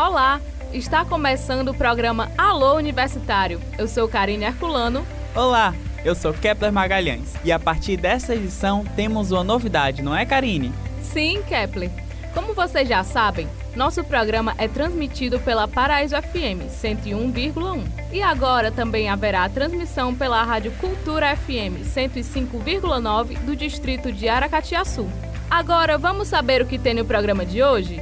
Olá, 0.00 0.40
está 0.72 1.04
começando 1.04 1.68
o 1.68 1.74
programa 1.74 2.32
Alô 2.38 2.74
Universitário. 2.74 3.60
Eu 3.76 3.86
sou 3.86 4.08
Karine 4.08 4.46
Herculano. 4.46 5.06
Olá, 5.34 5.74
eu 6.02 6.14
sou 6.14 6.32
Kepler 6.32 6.72
Magalhães 6.72 7.34
e 7.44 7.52
a 7.52 7.58
partir 7.58 7.98
dessa 7.98 8.34
edição 8.34 8.82
temos 8.96 9.30
uma 9.30 9.44
novidade, 9.44 10.00
não 10.00 10.16
é, 10.16 10.24
Karine? 10.24 10.72
Sim, 11.02 11.42
Kepler. 11.46 11.90
Como 12.32 12.54
vocês 12.54 12.88
já 12.88 13.04
sabem, 13.04 13.46
nosso 13.76 14.02
programa 14.02 14.54
é 14.56 14.66
transmitido 14.66 15.38
pela 15.38 15.68
Paraíso 15.68 16.16
FM 16.16 16.72
101,1 16.82 17.84
e 18.10 18.22
agora 18.22 18.72
também 18.72 19.10
haverá 19.10 19.46
transmissão 19.50 20.14
pela 20.14 20.42
Rádio 20.42 20.72
Cultura 20.80 21.36
FM 21.36 21.84
105,9 21.84 23.38
do 23.40 23.54
distrito 23.54 24.10
de 24.10 24.30
Aracatiaçu. 24.30 25.06
Agora 25.50 25.98
vamos 25.98 26.28
saber 26.28 26.62
o 26.62 26.66
que 26.66 26.78
tem 26.78 26.94
no 26.94 27.04
programa 27.04 27.44
de 27.44 27.62
hoje? 27.62 28.00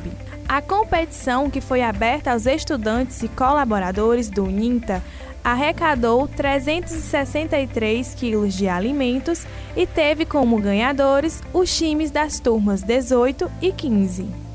A 0.49 0.63
competição, 0.63 1.51
que 1.51 1.61
foi 1.61 1.83
aberta 1.83 2.31
aos 2.31 2.47
estudantes 2.47 3.21
e 3.21 3.29
colaboradores 3.29 4.31
do 4.31 4.45
UNINTA, 4.45 5.03
arrecadou 5.43 6.29
363 6.29 8.15
quilos 8.15 8.55
de 8.55 8.69
alimentos 8.69 9.45
e 9.77 9.89
teve 9.89 10.25
como 10.25 10.61
ganhadores 10.61 11.43
os 11.53 11.77
times 11.77 12.13
das 12.13 12.39
turmas 12.39 12.85
18 12.85 13.51
e 13.61 13.73
15. 13.73 14.46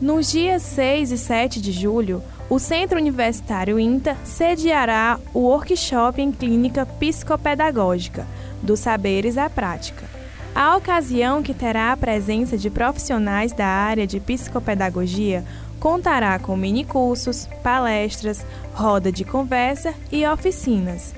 Nos 0.00 0.30
dias 0.30 0.62
6 0.62 1.12
e 1.12 1.18
7 1.18 1.60
de 1.60 1.72
julho, 1.72 2.22
o 2.48 2.58
Centro 2.58 2.98
Universitário 2.98 3.78
INTA 3.78 4.16
sediará 4.24 5.20
o 5.34 5.40
workshop 5.40 6.22
em 6.22 6.32
clínica 6.32 6.86
psicopedagógica, 6.86 8.26
dos 8.62 8.80
saberes 8.80 9.36
à 9.36 9.50
prática. 9.50 10.08
A 10.54 10.74
ocasião, 10.74 11.42
que 11.42 11.52
terá 11.52 11.92
a 11.92 11.96
presença 11.98 12.56
de 12.56 12.70
profissionais 12.70 13.52
da 13.52 13.66
área 13.66 14.06
de 14.06 14.18
psicopedagogia, 14.18 15.44
contará 15.78 16.38
com 16.38 16.56
minicursos, 16.56 17.46
palestras, 17.62 18.44
roda 18.72 19.12
de 19.12 19.22
conversa 19.22 19.92
e 20.10 20.26
oficinas. 20.26 21.14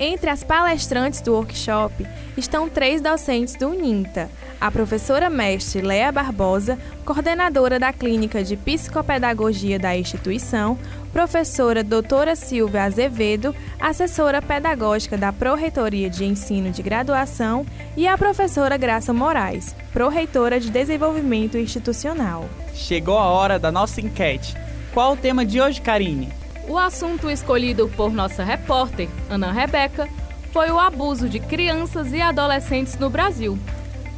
Entre 0.00 0.30
as 0.30 0.44
palestrantes 0.44 1.20
do 1.20 1.34
workshop 1.34 2.06
estão 2.36 2.68
três 2.68 3.00
docentes 3.00 3.56
do 3.56 3.70
UNINTA, 3.70 4.30
a 4.60 4.70
professora 4.70 5.28
mestre 5.28 5.82
Lea 5.82 6.12
Barbosa, 6.12 6.78
coordenadora 7.04 7.80
da 7.80 7.92
Clínica 7.92 8.44
de 8.44 8.56
Psicopedagogia 8.56 9.76
da 9.76 9.96
instituição, 9.96 10.78
professora 11.12 11.82
doutora 11.82 12.36
Silvia 12.36 12.84
Azevedo, 12.84 13.52
assessora 13.80 14.40
pedagógica 14.40 15.18
da 15.18 15.32
Pró-Reitoria 15.32 16.08
de 16.08 16.24
Ensino 16.24 16.70
de 16.70 16.80
Graduação, 16.80 17.66
e 17.96 18.06
a 18.06 18.16
professora 18.16 18.76
Graça 18.76 19.12
Moraes, 19.12 19.74
pró-reitora 19.92 20.60
de 20.60 20.70
Desenvolvimento 20.70 21.58
Institucional. 21.58 22.48
Chegou 22.72 23.18
a 23.18 23.26
hora 23.26 23.58
da 23.58 23.72
nossa 23.72 24.00
enquete. 24.00 24.56
Qual 24.94 25.14
o 25.14 25.16
tema 25.16 25.44
de 25.44 25.60
hoje, 25.60 25.80
Karine? 25.80 26.37
O 26.68 26.76
assunto 26.76 27.30
escolhido 27.30 27.88
por 27.96 28.12
nossa 28.12 28.44
repórter, 28.44 29.08
Ana 29.30 29.50
Rebeca, 29.50 30.06
foi 30.52 30.70
o 30.70 30.78
abuso 30.78 31.26
de 31.26 31.40
crianças 31.40 32.12
e 32.12 32.20
adolescentes 32.20 32.98
no 32.98 33.08
Brasil. 33.08 33.58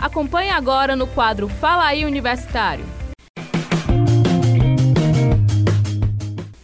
Acompanhe 0.01 0.51
agora 0.51 0.97
no 0.97 1.07
quadro 1.07 1.49
Fala 1.49 1.87
aí 1.87 2.05
Universitário. 2.05 2.85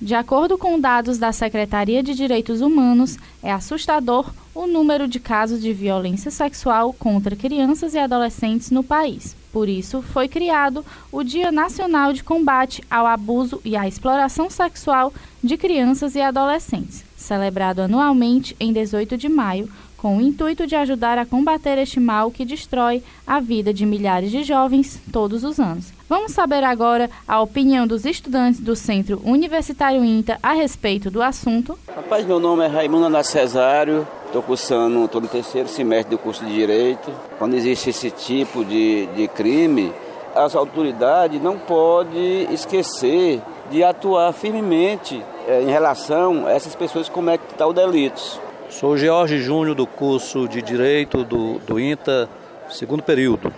De 0.00 0.14
acordo 0.14 0.58
com 0.58 0.80
dados 0.80 1.18
da 1.18 1.30
Secretaria 1.30 2.02
de 2.02 2.14
Direitos 2.14 2.60
Humanos, 2.60 3.16
é 3.40 3.52
assustador 3.52 4.32
o 4.56 4.66
número 4.66 5.06
de 5.06 5.20
casos 5.20 5.60
de 5.60 5.70
violência 5.70 6.30
sexual 6.30 6.90
contra 6.94 7.36
crianças 7.36 7.92
e 7.92 7.98
adolescentes 7.98 8.70
no 8.70 8.82
país. 8.82 9.36
Por 9.52 9.68
isso, 9.68 10.00
foi 10.00 10.28
criado 10.28 10.82
o 11.12 11.22
Dia 11.22 11.52
Nacional 11.52 12.14
de 12.14 12.24
Combate 12.24 12.82
ao 12.90 13.06
Abuso 13.06 13.60
e 13.62 13.76
à 13.76 13.86
Exploração 13.86 14.48
Sexual 14.48 15.12
de 15.44 15.58
Crianças 15.58 16.14
e 16.14 16.22
Adolescentes, 16.22 17.04
celebrado 17.14 17.80
anualmente 17.80 18.56
em 18.58 18.72
18 18.72 19.18
de 19.18 19.28
maio, 19.28 19.70
com 19.98 20.16
o 20.16 20.22
intuito 20.22 20.66
de 20.66 20.74
ajudar 20.74 21.18
a 21.18 21.26
combater 21.26 21.76
este 21.76 22.00
mal 22.00 22.30
que 22.30 22.44
destrói 22.44 23.02
a 23.26 23.40
vida 23.40 23.74
de 23.74 23.84
milhares 23.84 24.30
de 24.30 24.42
jovens 24.42 24.98
todos 25.12 25.44
os 25.44 25.60
anos. 25.60 25.95
Vamos 26.08 26.30
saber 26.30 26.62
agora 26.62 27.10
a 27.26 27.40
opinião 27.40 27.84
dos 27.84 28.04
estudantes 28.04 28.60
do 28.60 28.76
Centro 28.76 29.20
Universitário 29.24 30.04
INTA 30.04 30.38
a 30.40 30.52
respeito 30.52 31.10
do 31.10 31.20
assunto. 31.20 31.76
Rapaz, 31.92 32.24
meu 32.24 32.38
nome 32.38 32.64
é 32.64 32.68
Raimundo 32.68 33.06
Ana 33.06 33.24
Cesário, 33.24 34.06
estou 34.24 34.40
cursando, 34.40 35.04
estou 35.04 35.20
no 35.20 35.26
terceiro 35.26 35.68
semestre 35.68 36.14
do 36.14 36.18
curso 36.18 36.44
de 36.44 36.54
Direito. 36.54 37.10
Quando 37.40 37.54
existe 37.54 37.90
esse 37.90 38.12
tipo 38.12 38.64
de, 38.64 39.06
de 39.16 39.26
crime, 39.26 39.92
as 40.32 40.54
autoridades 40.54 41.42
não 41.42 41.58
podem 41.58 42.54
esquecer 42.54 43.42
de 43.68 43.82
atuar 43.82 44.32
firmemente 44.32 45.20
é, 45.48 45.62
em 45.62 45.70
relação 45.70 46.46
a 46.46 46.52
essas 46.52 46.76
pessoas 46.76 47.08
que 47.08 47.14
cometem 47.14 47.48
tal 47.58 47.72
delitos. 47.72 48.40
Sou 48.70 48.96
George 48.96 49.40
Júnior 49.40 49.74
do 49.74 49.88
curso 49.88 50.46
de 50.46 50.62
Direito 50.62 51.24
do, 51.24 51.58
do 51.58 51.80
INTA, 51.80 52.28
segundo 52.68 53.02
período. 53.02 53.52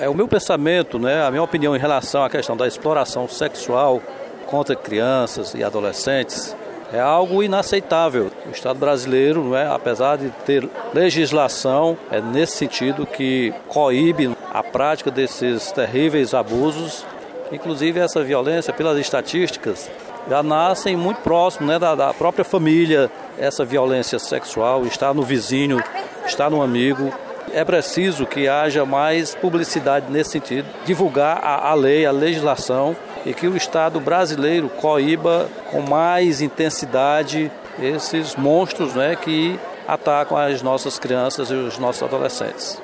É 0.00 0.08
o 0.08 0.14
meu 0.14 0.26
pensamento, 0.26 0.98
né, 0.98 1.22
a 1.22 1.30
minha 1.30 1.42
opinião 1.42 1.76
em 1.76 1.78
relação 1.78 2.24
à 2.24 2.30
questão 2.30 2.56
da 2.56 2.66
exploração 2.66 3.28
sexual 3.28 4.00
contra 4.46 4.74
crianças 4.74 5.52
e 5.52 5.62
adolescentes 5.62 6.56
é 6.90 6.98
algo 6.98 7.42
inaceitável. 7.42 8.30
O 8.46 8.50
Estado 8.50 8.78
brasileiro, 8.78 9.44
não 9.44 9.54
é, 9.54 9.66
apesar 9.66 10.16
de 10.16 10.30
ter 10.46 10.66
legislação, 10.94 11.98
é 12.10 12.18
nesse 12.18 12.56
sentido 12.56 13.04
que 13.04 13.52
coíbe 13.68 14.34
a 14.50 14.62
prática 14.62 15.10
desses 15.10 15.70
terríveis 15.70 16.32
abusos. 16.32 17.04
Inclusive 17.52 18.00
essa 18.00 18.24
violência, 18.24 18.72
pelas 18.72 18.98
estatísticas, 18.98 19.90
já 20.30 20.42
nascem 20.42 20.96
muito 20.96 21.18
próximo 21.18 21.66
né, 21.66 21.78
da, 21.78 21.94
da 21.94 22.14
própria 22.14 22.44
família, 22.44 23.10
essa 23.38 23.66
violência 23.66 24.18
sexual, 24.18 24.86
está 24.86 25.12
no 25.12 25.22
vizinho, 25.22 25.78
está 26.24 26.48
no 26.48 26.62
amigo. 26.62 27.12
É 27.52 27.64
preciso 27.64 28.26
que 28.26 28.48
haja 28.48 28.84
mais 28.86 29.34
publicidade 29.34 30.06
nesse 30.10 30.30
sentido, 30.30 30.68
divulgar 30.84 31.38
a, 31.42 31.70
a 31.70 31.74
lei, 31.74 32.06
a 32.06 32.12
legislação 32.12 32.96
e 33.26 33.34
que 33.34 33.46
o 33.46 33.56
Estado 33.56 34.00
brasileiro 34.00 34.68
coíba 34.68 35.48
com 35.70 35.80
mais 35.82 36.40
intensidade 36.40 37.50
esses 37.78 38.36
monstros 38.36 38.94
né, 38.94 39.16
que 39.16 39.58
atacam 39.86 40.36
as 40.36 40.62
nossas 40.62 40.98
crianças 40.98 41.50
e 41.50 41.54
os 41.54 41.78
nossos 41.78 42.02
adolescentes. 42.02 42.80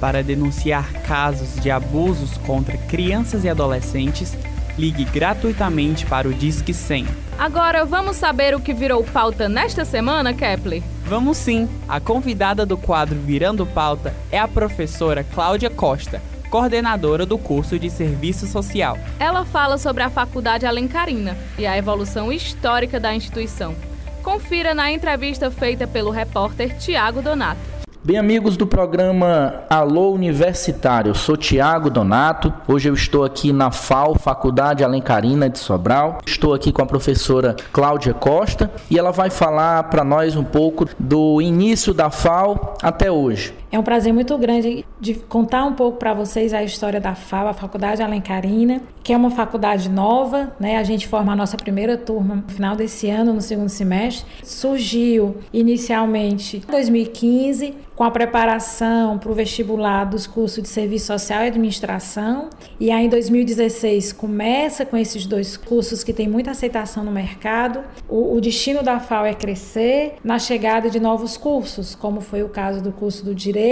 Para 0.00 0.22
denunciar 0.22 0.92
casos 1.02 1.56
de 1.60 1.70
abusos 1.70 2.36
contra 2.38 2.76
crianças 2.76 3.44
e 3.44 3.48
adolescentes, 3.48 4.36
ligue 4.78 5.04
gratuitamente 5.04 6.06
para 6.06 6.28
o 6.28 6.32
Disque 6.32 6.74
100. 6.74 7.06
Agora 7.38 7.84
vamos 7.84 8.16
saber 8.16 8.54
o 8.54 8.60
que 8.60 8.72
virou 8.72 9.02
pauta 9.02 9.48
nesta 9.48 9.84
semana, 9.84 10.32
Kepler? 10.32 10.82
Vamos 11.06 11.36
sim! 11.36 11.68
A 11.86 12.00
convidada 12.00 12.64
do 12.64 12.78
quadro 12.78 13.18
Virando 13.20 13.66
Pauta 13.66 14.14
é 14.32 14.38
a 14.38 14.48
professora 14.48 15.22
Cláudia 15.22 15.68
Costa, 15.68 16.22
coordenadora 16.48 17.26
do 17.26 17.36
curso 17.36 17.78
de 17.78 17.90
Serviço 17.90 18.46
Social. 18.46 18.98
Ela 19.20 19.44
fala 19.44 19.76
sobre 19.76 20.02
a 20.02 20.08
Faculdade 20.08 20.64
Alencarina 20.64 21.36
e 21.58 21.66
a 21.66 21.76
evolução 21.76 22.32
histórica 22.32 22.98
da 22.98 23.14
instituição. 23.14 23.74
Confira 24.22 24.72
na 24.72 24.90
entrevista 24.90 25.50
feita 25.50 25.86
pelo 25.86 26.10
repórter 26.10 26.78
Tiago 26.78 27.20
Donato. 27.20 27.73
Bem, 28.06 28.18
amigos 28.18 28.58
do 28.58 28.66
programa 28.66 29.62
Alô 29.70 30.12
Universitário, 30.12 31.08
eu 31.08 31.14
sou 31.14 31.38
Tiago 31.38 31.88
Donato. 31.88 32.52
Hoje 32.68 32.90
eu 32.90 32.92
estou 32.92 33.24
aqui 33.24 33.50
na 33.50 33.70
FAO, 33.70 34.18
Faculdade 34.18 34.84
Alencarina 34.84 35.48
de 35.48 35.58
Sobral. 35.58 36.18
Estou 36.26 36.52
aqui 36.52 36.70
com 36.70 36.82
a 36.82 36.86
professora 36.86 37.56
Cláudia 37.72 38.12
Costa 38.12 38.70
e 38.90 38.98
ela 38.98 39.10
vai 39.10 39.30
falar 39.30 39.84
para 39.84 40.04
nós 40.04 40.36
um 40.36 40.44
pouco 40.44 40.86
do 40.98 41.40
início 41.40 41.94
da 41.94 42.10
FAO 42.10 42.74
até 42.82 43.10
hoje. 43.10 43.54
É 43.74 43.78
um 43.78 43.82
prazer 43.82 44.12
muito 44.12 44.38
grande 44.38 44.86
de 45.00 45.14
contar 45.14 45.64
um 45.64 45.72
pouco 45.72 45.98
para 45.98 46.14
vocês 46.14 46.54
a 46.54 46.62
história 46.62 47.00
da 47.00 47.16
FAO, 47.16 47.48
a 47.48 47.52
Faculdade 47.52 48.00
Alencarina, 48.04 48.80
que 49.02 49.12
é 49.12 49.16
uma 49.16 49.32
faculdade 49.32 49.88
nova, 49.88 50.54
né? 50.60 50.76
A 50.76 50.84
gente 50.84 51.08
forma 51.08 51.32
a 51.32 51.36
nossa 51.36 51.56
primeira 51.56 51.98
turma 51.98 52.36
no 52.36 52.52
final 52.52 52.76
desse 52.76 53.10
ano, 53.10 53.32
no 53.32 53.40
segundo 53.40 53.68
semestre. 53.68 54.24
Surgiu 54.44 55.38
inicialmente 55.52 56.58
em 56.58 56.70
2015 56.70 57.74
com 57.96 58.02
a 58.02 58.10
preparação 58.10 59.18
para 59.18 59.30
o 59.30 59.34
vestibular 59.34 60.04
dos 60.04 60.26
cursos 60.26 60.62
de 60.62 60.68
Serviço 60.68 61.06
Social 61.06 61.44
e 61.44 61.46
Administração. 61.48 62.50
E 62.78 62.90
aí, 62.90 63.06
em 63.06 63.08
2016, 63.08 64.12
começa 64.12 64.84
com 64.86 64.96
esses 64.96 65.26
dois 65.26 65.56
cursos 65.56 66.02
que 66.02 66.12
têm 66.12 66.28
muita 66.28 66.52
aceitação 66.52 67.04
no 67.04 67.12
mercado. 67.12 67.80
O, 68.08 68.36
o 68.36 68.40
destino 68.40 68.82
da 68.82 68.98
FAO 68.98 69.26
é 69.26 69.34
crescer 69.34 70.14
na 70.24 70.38
chegada 70.38 70.90
de 70.90 70.98
novos 70.98 71.36
cursos, 71.36 71.94
como 71.94 72.20
foi 72.20 72.42
o 72.42 72.48
caso 72.48 72.82
do 72.82 72.90
curso 72.90 73.24
do 73.24 73.34
Direito, 73.34 73.63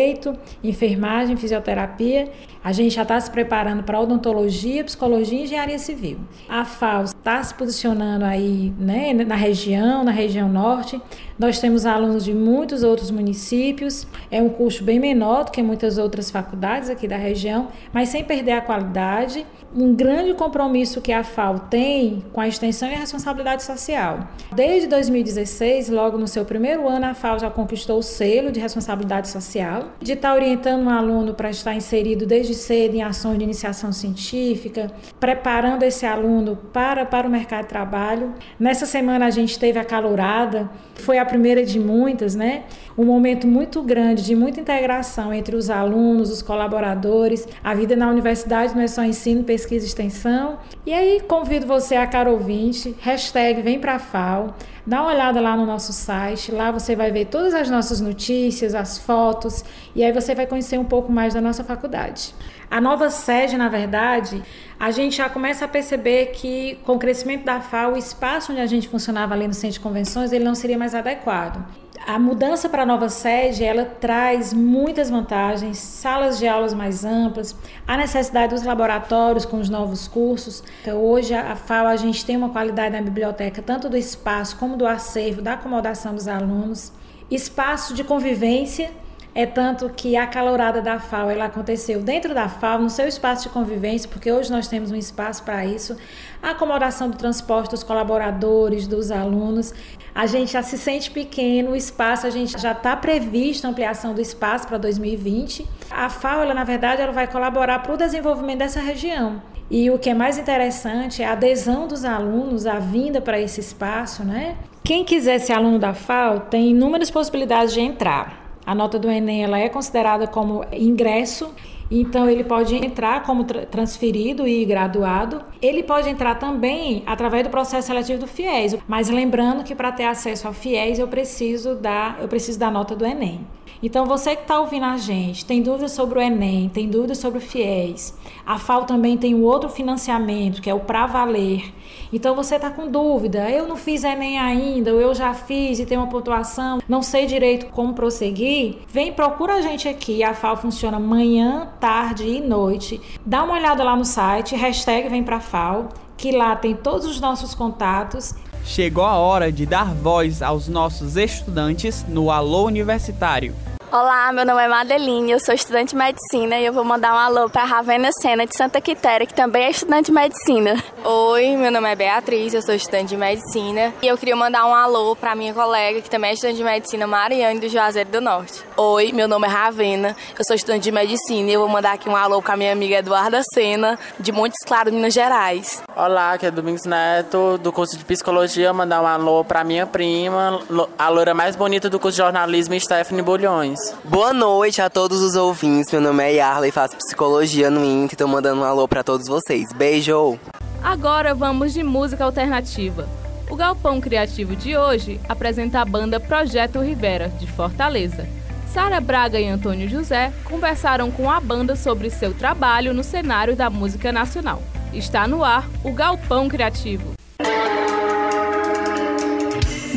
Enfermagem, 0.63 1.37
Fisioterapia. 1.37 2.31
A 2.65 2.73
gente 2.73 2.95
já 2.95 3.03
está 3.03 3.19
se 3.21 3.31
preparando 3.31 3.83
para 3.83 4.01
odontologia, 4.01 4.85
psicologia 4.85 5.41
e 5.41 5.43
engenharia 5.43 5.79
civil. 5.79 6.19
A 6.49 6.65
FAO 6.65 7.05
está 7.05 7.43
se 7.43 7.53
posicionando 7.55 8.25
aí 8.25 8.73
né, 8.79 9.13
na 9.13 9.35
região, 9.35 10.05
na 10.05 10.13
região 10.13 10.49
norte. 10.49 11.01
Nós 11.37 11.59
temos 11.59 11.85
alunos 11.85 12.25
de 12.25 12.33
muitos 12.33 12.85
outros 12.85 13.11
municípios. 13.11 14.07
É 14.31 14.41
um 14.41 14.49
custo 14.49 14.85
bem 14.85 15.01
menor 15.01 15.45
do 15.45 15.51
que 15.51 15.61
muitas 15.63 15.99
outras 15.99 16.31
faculdades 16.31 16.89
aqui 16.89 17.09
da 17.09 17.17
região, 17.17 17.69
mas 17.93 18.11
sem 18.11 18.23
perder 18.23 18.53
a 18.53 18.61
qualidade. 18.61 19.45
Um 19.75 19.95
grande 19.95 20.35
compromisso 20.35 21.01
que 21.01 21.11
a 21.11 21.25
FAO 21.25 21.61
tem 21.61 22.23
com 22.31 22.43
a 22.43 22.47
extensão 22.47 22.91
e 22.91 22.95
a 22.95 22.99
responsabilidade 22.99 23.63
social. 23.63 24.29
Desde 24.55 24.87
2016, 24.87 25.89
logo 25.89 26.19
no 26.19 26.29
seu 26.29 26.45
primeiro 26.45 26.87
ano, 26.87 27.07
a 27.07 27.15
FAO 27.15 27.39
já 27.39 27.49
conquistou 27.49 27.99
o 27.99 28.03
selo 28.03 28.53
de 28.53 28.61
responsabilidade 28.61 29.29
social, 29.29 29.93
de 29.99 30.13
estar 30.13 30.35
orientando 30.35 30.83
um 30.83 30.91
aluno 30.91 31.33
para 31.33 31.49
estar 31.49 31.73
inserido 31.75 32.27
desde 32.27 32.53
cedo 32.53 32.97
em 32.97 33.03
ações 33.03 33.39
de 33.39 33.45
iniciação 33.45 33.93
científica, 33.93 34.93
preparando 35.19 35.85
esse 35.85 36.05
aluno 36.05 36.55
para, 36.71 37.07
para 37.07 37.27
o 37.27 37.31
mercado 37.31 37.63
de 37.63 37.69
trabalho. 37.71 38.35
Nessa 38.61 38.85
semana 38.85 39.25
a 39.25 39.31
gente 39.31 39.59
teve 39.59 39.79
a 39.79 39.85
calorada, 39.87 40.71
foi 40.97 41.17
a 41.17 41.25
primeira 41.25 41.65
de 41.65 41.81
muitas, 41.81 42.35
né? 42.35 42.65
Um 42.97 43.07
momento 43.07 43.47
muito 43.47 43.83
grande 43.83 44.23
de 44.23 44.35
muita 44.35 44.61
integração 44.61 45.33
entre 45.33 45.57
os 45.57 45.71
alunos, 45.71 46.31
os 46.31 46.43
colaboradores. 46.43 47.49
A 47.65 47.73
vida 47.73 47.97
na 47.97 48.11
universidade 48.11 48.75
não 48.75 48.83
é 48.83 48.87
só 48.87 49.03
ensino, 49.03 49.43
pesquisa 49.43 49.62
e 49.71 49.77
extensão. 49.77 50.59
E 50.85 50.93
aí 50.93 51.21
convido 51.21 51.67
você 51.67 51.95
a 51.95 52.07
cara 52.07 52.31
ouvinte, 52.31 52.97
hashtag 53.01 53.63
vem 53.63 53.79
pra 53.79 53.99
FAO, 53.99 54.55
dá 54.87 55.03
uma 55.03 55.13
olhada 55.13 55.41
lá 55.41 55.57
no 55.57 55.65
nosso 55.65 55.93
site, 55.93 56.51
lá 56.51 56.71
você 56.71 56.97
vai 56.97 57.11
ver 57.11 57.27
todas 57.27 57.55
as 57.55 57.71
nossas 57.71 58.01
notícias, 58.01 58.75
as 58.75 58.99
fotos, 58.99 59.65
e 59.95 60.03
aí 60.03 60.13
você 60.13 60.35
vai 60.35 60.47
conhecer 60.47 60.79
um 60.79 60.85
pouco 60.85 61.13
mais 61.13 61.35
da 61.35 61.41
nossa 61.41 61.63
faculdade. 61.63 62.35
A 62.71 62.81
nova 62.81 63.11
sede, 63.11 63.57
na 63.57 63.69
verdade, 63.69 64.43
a 64.81 64.91
gente 64.91 65.17
já 65.17 65.29
começa 65.29 65.65
a 65.67 65.69
perceber 65.69 66.27
que 66.33 66.79
com 66.85 66.95
o 66.95 66.99
crescimento 66.99 67.45
da 67.45 67.61
FAO, 67.61 67.93
o 67.93 67.97
espaço 67.97 68.51
onde 68.51 68.61
a 68.61 68.67
gente 68.67 68.89
funcionava 68.89 69.35
ali 69.35 69.47
no 69.47 69.55
centro 69.55 69.75
de 69.75 69.81
convenções, 69.81 70.33
ele 70.33 70.45
não 70.45 70.55
seria 70.55 70.79
mais 70.79 70.95
adequado. 70.95 71.65
A 72.05 72.19
mudança 72.19 72.69
para 72.69 72.83
a 72.83 72.87
nova 72.87 73.09
sede, 73.09 73.63
ela 73.63 73.85
traz 73.85 74.53
muitas 74.53 75.09
vantagens, 75.09 75.79
salas 75.79 76.37
de 76.37 76.49
aulas 76.49 76.75
mais 76.75 77.05
amplas, 77.05 77.55
a 77.87 77.97
necessidade 77.97 78.53
dos 78.53 78.65
laboratórios 78.65 79.45
com 79.45 79.59
os 79.59 79.69
novos 79.69 80.09
cursos. 80.09 80.65
Então, 80.83 81.01
hoje 81.01 81.33
a 81.33 81.55
FAO 81.55 81.87
a 81.87 81.97
gente 81.97 82.27
tem 82.27 82.37
uma 82.37 82.49
qualidade 82.49 82.97
na 82.97 83.01
biblioteca, 83.01 83.63
tanto 83.63 83.89
do 83.89 83.97
espaço 83.97 84.57
como 84.57 84.77
do 84.77 84.85
acervo, 84.85 85.41
da 85.41 85.53
acomodação 85.53 86.13
dos 86.13 86.27
alunos, 86.27 86.93
espaço 87.31 87.95
de 87.95 88.03
convivência 88.03 88.91
é 89.35 89.47
tanto 89.47 89.89
que 89.89 90.15
a 90.15 90.27
calorada 90.27 90.83
da 90.83 90.99
FAO 90.99 91.31
ela 91.31 91.47
aconteceu 91.47 92.03
dentro 92.03 92.35
da 92.35 92.49
FAO, 92.49 92.79
no 92.81 92.91
seu 92.91 93.09
espaço 93.09 93.45
de 93.45 93.49
convivência, 93.49 94.09
porque 94.09 94.31
hoje 94.31 94.51
nós 94.51 94.69
temos 94.69 94.91
um 94.91 94.97
espaço 94.97 95.43
para 95.43 95.65
isso. 95.65 95.97
A 96.43 96.51
acomodação 96.51 97.09
do 97.09 97.17
transporte 97.17 97.71
dos 97.71 97.83
colaboradores, 97.83 98.87
dos 98.87 99.11
alunos. 99.11 99.73
A 100.15 100.27
gente 100.27 100.53
já 100.53 100.63
se 100.63 100.77
sente 100.77 101.11
pequeno, 101.11 101.71
o 101.71 101.77
espaço, 101.77 102.27
a 102.27 102.31
gente 102.31 102.61
já 102.61 102.73
está 102.73 102.95
previsto 102.95 103.67
a 103.67 103.71
ampliação 103.71 104.13
do 104.13 104.21
espaço 104.21 104.69
para 104.69 104.77
2020. 104.77 105.67
A 105.91 106.11
FAO, 106.11 106.43
ela, 106.43 106.53
na 106.53 106.65
verdade, 106.65 107.01
ela 107.01 107.13
vai 107.13 107.27
colaborar 107.27 107.79
para 107.79 107.95
o 107.95 107.97
desenvolvimento 107.97 108.59
dessa 108.59 108.81
região. 108.81 109.41
E 109.71 109.91
o 109.91 109.99
que 109.99 110.11
é 110.11 110.15
mais 110.15 110.37
interessante 110.37 111.23
é 111.23 111.27
a 111.27 111.33
adesão 111.33 111.89
dos 111.89 112.05
alunos, 112.05 112.67
a 112.67 112.79
vinda 112.79 113.23
para 113.23 113.41
esse 113.41 113.61
espaço, 113.61 114.23
né? 114.23 114.57
Quem 114.85 115.03
quiser 115.03 115.39
ser 115.39 115.55
aluno 115.55 115.79
da 115.79 115.95
FAO 115.95 116.41
tem 116.41 116.73
inúmeras 116.73 117.11
possibilidades 117.11 117.73
de 117.73 117.81
entrar. 117.81 118.42
A 118.65 118.75
nota 118.75 118.99
do 118.99 119.11
Enem 119.11 119.43
ela 119.43 119.59
é 119.59 119.69
considerada 119.69 120.27
como 120.27 120.65
ingresso, 120.73 121.53
então 121.91 122.29
ele 122.29 122.45
pode 122.45 122.75
entrar 122.75 123.23
como 123.23 123.45
transferido 123.45 124.47
e 124.47 124.65
graduado. 124.65 125.43
Ele 125.61 125.83
pode 125.83 126.09
entrar 126.09 126.37
também 126.37 127.03
através 127.05 127.45
do 127.45 127.51
processo 127.51 127.89
seletivo 127.89 128.21
do 128.21 128.27
FIES, 128.27 128.79
mas 128.87 129.11
lembrando 129.11 129.65
que 129.65 129.75
para 129.75 129.93
ter 129.93 130.05
acesso 130.05 130.47
ao 130.47 130.53
FIES 130.55 130.99
eu 130.99 131.09
preciso 131.09 131.75
da 131.75 132.17
eu 132.21 132.29
preciso 132.29 132.59
da 132.59 132.71
nota 132.71 132.97
do 132.97 133.05
Enem. 133.05 133.41
Então, 133.83 134.07
você 134.07 134.37
que 134.37 134.43
está 134.43 134.61
ouvindo 134.61 134.85
a 134.85 134.97
gente, 134.97 135.45
tem 135.45 135.61
dúvidas 135.61 135.91
sobre 135.91 136.21
o 136.21 136.23
Enem, 136.23 136.69
tem 136.69 136.89
dúvidas 136.89 137.19
sobre 137.19 137.39
o 137.39 137.41
FIES, 137.41 138.17
a 138.47 138.57
FAO 138.57 138.85
também 138.85 139.19
tem 139.19 139.35
um 139.35 139.43
outro 139.43 139.69
financiamento, 139.69 140.63
que 140.63 140.71
é 140.71 140.75
o 140.75 140.79
Pra 140.79 141.07
Valer. 141.07 141.73
Então, 142.13 142.37
você 142.37 142.55
está 142.55 142.71
com 142.71 142.87
dúvida, 142.87 143.51
eu 143.51 143.67
não 143.67 143.77
fiz 143.77 144.05
Enem 144.05 144.39
ainda, 144.39 144.95
ou 144.95 145.01
eu 145.01 145.13
já 145.13 145.35
fiz 145.35 145.81
e 145.81 145.87
tenho 145.87 146.01
uma 146.01 146.07
pontuação, 146.07 146.81
não 146.89 147.03
sei 147.03 147.27
direito 147.27 147.67
como 147.67 147.93
prosseguir, 147.93 148.77
vem, 148.87 149.13
procura 149.13 149.55
a 149.55 149.61
gente 149.61 149.89
aqui, 149.89 150.23
a 150.23 150.33
FAO 150.33 150.57
funciona 150.57 151.01
manhã, 151.01 151.69
tarde 151.81 152.25
e 152.25 152.41
noite. 152.41 153.01
Dá 153.27 153.43
uma 153.43 153.55
olhada 153.55 153.83
lá 153.83 153.97
no 153.97 154.05
site, 154.05 154.55
hashtag 154.55 155.09
vem 155.09 155.25
pra 155.25 155.41
FAO, 155.41 155.89
que 156.17 156.31
lá 156.31 156.55
tem 156.55 156.77
todos 156.77 157.05
os 157.05 157.21
nossos 157.21 157.53
contatos 157.53 158.33
Chegou 158.65 159.05
a 159.05 159.17
hora 159.17 159.51
de 159.51 159.67
dar 159.67 159.93
voz 159.93 160.41
aos 160.41 160.69
nossos 160.69 161.17
estudantes 161.17 162.07
no 162.09 162.31
Alô 162.31 162.65
Universitário. 162.67 163.55
Olá, 163.93 164.33
meu 164.33 164.47
nome 164.47 164.65
é 164.65 164.69
Madeline, 164.69 165.33
eu 165.33 165.39
sou 165.39 165.55
estudante 165.55 165.91
de 165.91 165.97
medicina 165.97 166.59
e 166.59 166.65
eu 166.65 166.73
vou 166.73 166.83
mandar 166.83 167.13
um 167.13 167.19
alô 167.19 167.51
para 167.51 167.63
Ravena 167.63 168.09
Sena 168.23 168.47
de 168.47 168.57
Santa 168.57 168.81
Quitéria, 168.81 169.27
que 169.27 169.35
também 169.35 169.65
é 169.65 169.71
estudante 169.71 170.07
de 170.07 170.13
medicina. 170.13 170.83
Oi, 171.05 171.57
meu 171.59 171.71
nome 171.71 171.93
é 171.93 171.95
Beatriz, 171.95 172.55
eu 172.55 172.63
sou 172.63 172.75
estudante 172.75 173.09
de 173.09 173.19
medicina 173.19 173.93
e 174.01 174.07
eu 174.07 174.17
queria 174.17 174.35
mandar 174.35 174.65
um 174.65 174.75
alô 174.75 175.15
para 175.15 175.35
minha 175.35 175.53
colega, 175.53 176.01
que 176.01 176.09
também 176.09 176.31
é 176.31 176.33
estudante 176.33 176.57
de 176.57 176.65
medicina, 176.65 177.07
Mariane 177.07 177.61
do 177.61 177.69
Juazeiro 177.69 178.09
do 178.09 178.23
Norte. 178.23 178.65
Oi, 178.79 179.13
meu 179.13 179.29
nome 179.29 179.47
é 179.47 179.51
Ravena, 179.51 180.17
eu 180.39 180.45
sou 180.47 180.57
estudante 180.57 180.85
de 180.85 180.91
medicina 180.91 181.51
e 181.51 181.53
eu 181.53 181.61
vou 181.61 181.69
mandar 181.69 181.93
aqui 181.93 182.09
um 182.09 182.17
alô 182.17 182.41
para 182.41 182.57
minha 182.57 182.73
amiga 182.73 182.97
Eduarda 182.97 183.43
Sena, 183.53 183.99
de 184.19 184.33
Montes 184.33 184.65
Claros, 184.67 184.91
Minas 184.91 185.13
Gerais. 185.13 185.83
Olá, 185.95 186.33
aqui 186.33 186.47
é 186.47 186.51
Domingos 186.51 186.87
Neto, 186.87 187.59
do 187.59 187.71
curso 187.71 187.99
de 187.99 188.07
Psicologia, 188.07 188.73
mandar 188.73 189.03
um 189.03 189.07
alô 189.07 189.45
para 189.45 189.63
minha 189.63 189.87
prima, 189.87 190.63
a 190.99 191.09
loira 191.11 191.35
mais 191.35 191.57
bonita 191.57 191.91
do 191.91 192.01
curso 192.01 192.17
de 192.17 192.23
jornalismo, 192.23 192.81
Stephanie 192.81 193.21
Bulhões. 193.21 193.82
Boa 194.05 194.33
noite 194.33 194.81
a 194.81 194.91
todos 194.91 195.21
os 195.21 195.35
ouvintes. 195.35 195.91
Meu 195.93 196.01
nome 196.01 196.23
é 196.23 196.35
Yarla 196.35 196.69
e 196.69 196.73
faço 196.73 196.97
psicologia 196.97 197.71
no 197.71 197.85
INT. 197.85 198.15
Tô 198.17 198.27
mandando 198.29 198.61
um 198.61 198.65
alô 198.65 198.87
para 198.87 199.03
todos 199.03 199.27
vocês. 199.27 199.73
Beijo! 199.73 200.39
Agora 200.83 201.35
vamos 201.35 201.73
de 201.73 201.83
música 201.83 202.25
alternativa. 202.25 203.09
O 203.49 203.57
Galpão 203.57 204.01
Criativo 204.01 204.57
de 204.57 204.77
hoje 204.77 205.21
apresenta 205.29 205.81
a 205.81 205.85
banda 205.85 206.19
Projeto 206.19 206.81
Rivera, 206.81 207.29
de 207.29 207.47
Fortaleza. 207.47 208.27
Sara 208.73 209.01
Braga 209.01 209.39
e 209.39 209.47
Antônio 209.47 209.89
José 209.89 210.33
conversaram 210.45 211.11
com 211.11 211.31
a 211.31 211.39
banda 211.39 211.77
sobre 211.77 212.09
seu 212.09 212.33
trabalho 212.33 212.95
no 212.95 213.05
cenário 213.05 213.55
da 213.55 213.69
música 213.69 214.11
nacional. 214.11 214.63
Está 214.95 215.29
no 215.29 215.45
ar 215.45 215.69
o 215.85 215.93
Galpão 215.93 216.49
Criativo. 216.49 217.13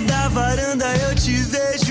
Da 0.07 0.27
varanda 0.29 0.85
eu 0.97 1.15
te 1.15 1.31
vejo 1.31 1.84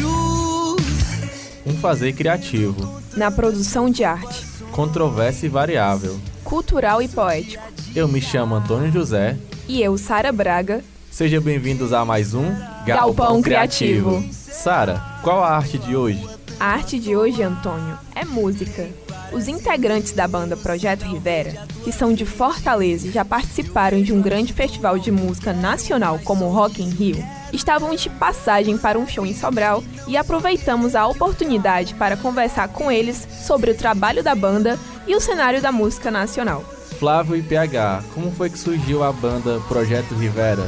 um 1.66 1.74
fazer 1.74 2.12
criativo. 2.12 3.00
Na 3.16 3.30
produção 3.30 3.88
de 3.88 4.04
arte. 4.04 4.44
Controversa 4.72 5.46
e 5.46 5.48
variável. 5.48 6.18
Cultural 6.42 7.00
e 7.00 7.08
poético. 7.08 7.62
Eu 7.94 8.06
me 8.06 8.20
chamo 8.20 8.54
Antônio 8.54 8.92
José. 8.92 9.36
E 9.66 9.80
eu, 9.82 9.96
Sara 9.96 10.30
Braga. 10.32 10.84
Sejam 11.10 11.40
bem-vindos 11.40 11.92
a 11.92 12.04
mais 12.04 12.34
um 12.34 12.52
Galpão, 12.84 12.86
Galpão 12.86 13.42
Criativo. 13.42 14.18
Criativo. 14.18 14.34
Sara, 14.34 15.02
qual 15.22 15.42
a 15.42 15.56
arte 15.56 15.78
de 15.78 15.96
hoje? 15.96 16.28
A 16.58 16.66
arte 16.66 16.98
de 16.98 17.16
hoje, 17.16 17.42
Antônio, 17.42 17.96
é 18.14 18.24
música. 18.24 18.88
Os 19.32 19.48
integrantes 19.48 20.12
da 20.12 20.28
banda 20.28 20.56
Projeto 20.56 21.02
Rivera, 21.02 21.66
que 21.82 21.90
são 21.90 22.12
de 22.12 22.24
Fortaleza 22.24 23.08
e 23.08 23.10
já 23.10 23.24
participaram 23.24 24.02
de 24.02 24.12
um 24.12 24.20
grande 24.20 24.52
festival 24.52 24.98
de 24.98 25.10
música 25.10 25.52
nacional 25.52 26.20
como 26.22 26.44
o 26.44 26.52
Rock 26.52 26.82
in 26.82 26.90
Rio, 26.90 27.24
estavam 27.54 27.94
de 27.94 28.10
passagem 28.10 28.76
para 28.76 28.98
um 28.98 29.06
show 29.06 29.24
em 29.24 29.34
Sobral 29.34 29.82
e 30.06 30.16
aproveitamos 30.16 30.94
a 30.94 31.06
oportunidade 31.06 31.94
para 31.94 32.16
conversar 32.16 32.68
com 32.68 32.90
eles 32.90 33.26
sobre 33.46 33.70
o 33.70 33.76
trabalho 33.76 34.22
da 34.22 34.34
banda 34.34 34.78
e 35.06 35.14
o 35.14 35.20
cenário 35.20 35.62
da 35.62 35.70
música 35.70 36.10
nacional. 36.10 36.64
Flávio 36.98 37.36
e 37.36 37.42
PH, 37.42 38.04
como 38.14 38.30
foi 38.30 38.48
que 38.50 38.58
surgiu 38.58 39.02
a 39.02 39.12
banda 39.12 39.60
Projeto 39.68 40.14
Rivera? 40.14 40.66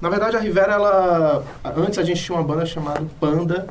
Na 0.00 0.08
verdade, 0.08 0.36
a 0.36 0.40
Rivera, 0.40 0.74
ela. 0.74 1.44
Antes 1.64 1.98
a 1.98 2.04
gente 2.04 2.22
tinha 2.22 2.38
uma 2.38 2.44
banda 2.44 2.64
chamada 2.64 3.04
Panda. 3.18 3.66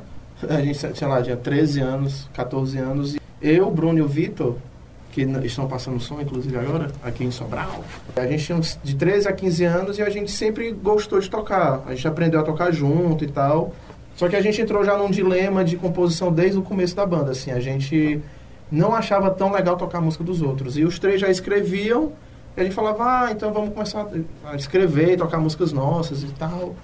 A 0.47 0.61
gente, 0.61 0.77
sei 0.77 1.07
lá, 1.07 1.21
tinha 1.21 1.37
13 1.37 1.79
anos, 1.79 2.29
14 2.33 2.77
anos. 2.77 3.15
Eu, 3.41 3.71
Bruno 3.71 3.99
e 3.99 4.01
o 4.01 4.07
Vitor, 4.07 4.55
que 5.11 5.21
estão 5.21 5.67
passando 5.67 5.99
som, 5.99 6.21
inclusive 6.21 6.57
agora, 6.57 6.91
aqui 7.03 7.23
em 7.23 7.31
Sobral. 7.31 7.83
A 8.15 8.25
gente 8.27 8.45
tinha 8.45 8.59
de 8.83 8.95
13 8.95 9.27
a 9.27 9.33
15 9.33 9.63
anos 9.63 9.97
e 9.97 10.01
a 10.01 10.09
gente 10.09 10.31
sempre 10.31 10.71
gostou 10.71 11.19
de 11.19 11.29
tocar. 11.29 11.83
A 11.87 11.95
gente 11.95 12.07
aprendeu 12.07 12.39
a 12.39 12.43
tocar 12.43 12.71
junto 12.71 13.23
e 13.23 13.27
tal. 13.27 13.73
Só 14.15 14.27
que 14.27 14.35
a 14.35 14.41
gente 14.41 14.59
entrou 14.61 14.83
já 14.83 14.97
num 14.97 15.11
dilema 15.11 15.63
de 15.63 15.77
composição 15.77 16.31
desde 16.31 16.57
o 16.57 16.61
começo 16.61 16.95
da 16.95 17.05
banda, 17.05 17.31
assim. 17.31 17.51
A 17.51 17.59
gente 17.59 18.21
não 18.71 18.93
achava 18.93 19.29
tão 19.29 19.51
legal 19.51 19.77
tocar 19.77 19.99
a 19.99 20.01
música 20.01 20.23
dos 20.23 20.41
outros. 20.41 20.77
E 20.77 20.83
os 20.83 20.99
três 20.99 21.21
já 21.21 21.29
escreviam, 21.29 22.11
e 22.55 22.61
a 22.61 22.63
gente 22.63 22.73
falava, 22.73 23.03
ah, 23.03 23.31
então 23.31 23.53
vamos 23.53 23.73
começar 23.73 24.07
a 24.43 24.55
escrever 24.55 25.17
tocar 25.17 25.37
músicas 25.37 25.71
nossas 25.71 26.23
e 26.23 26.27
tal. 26.27 26.75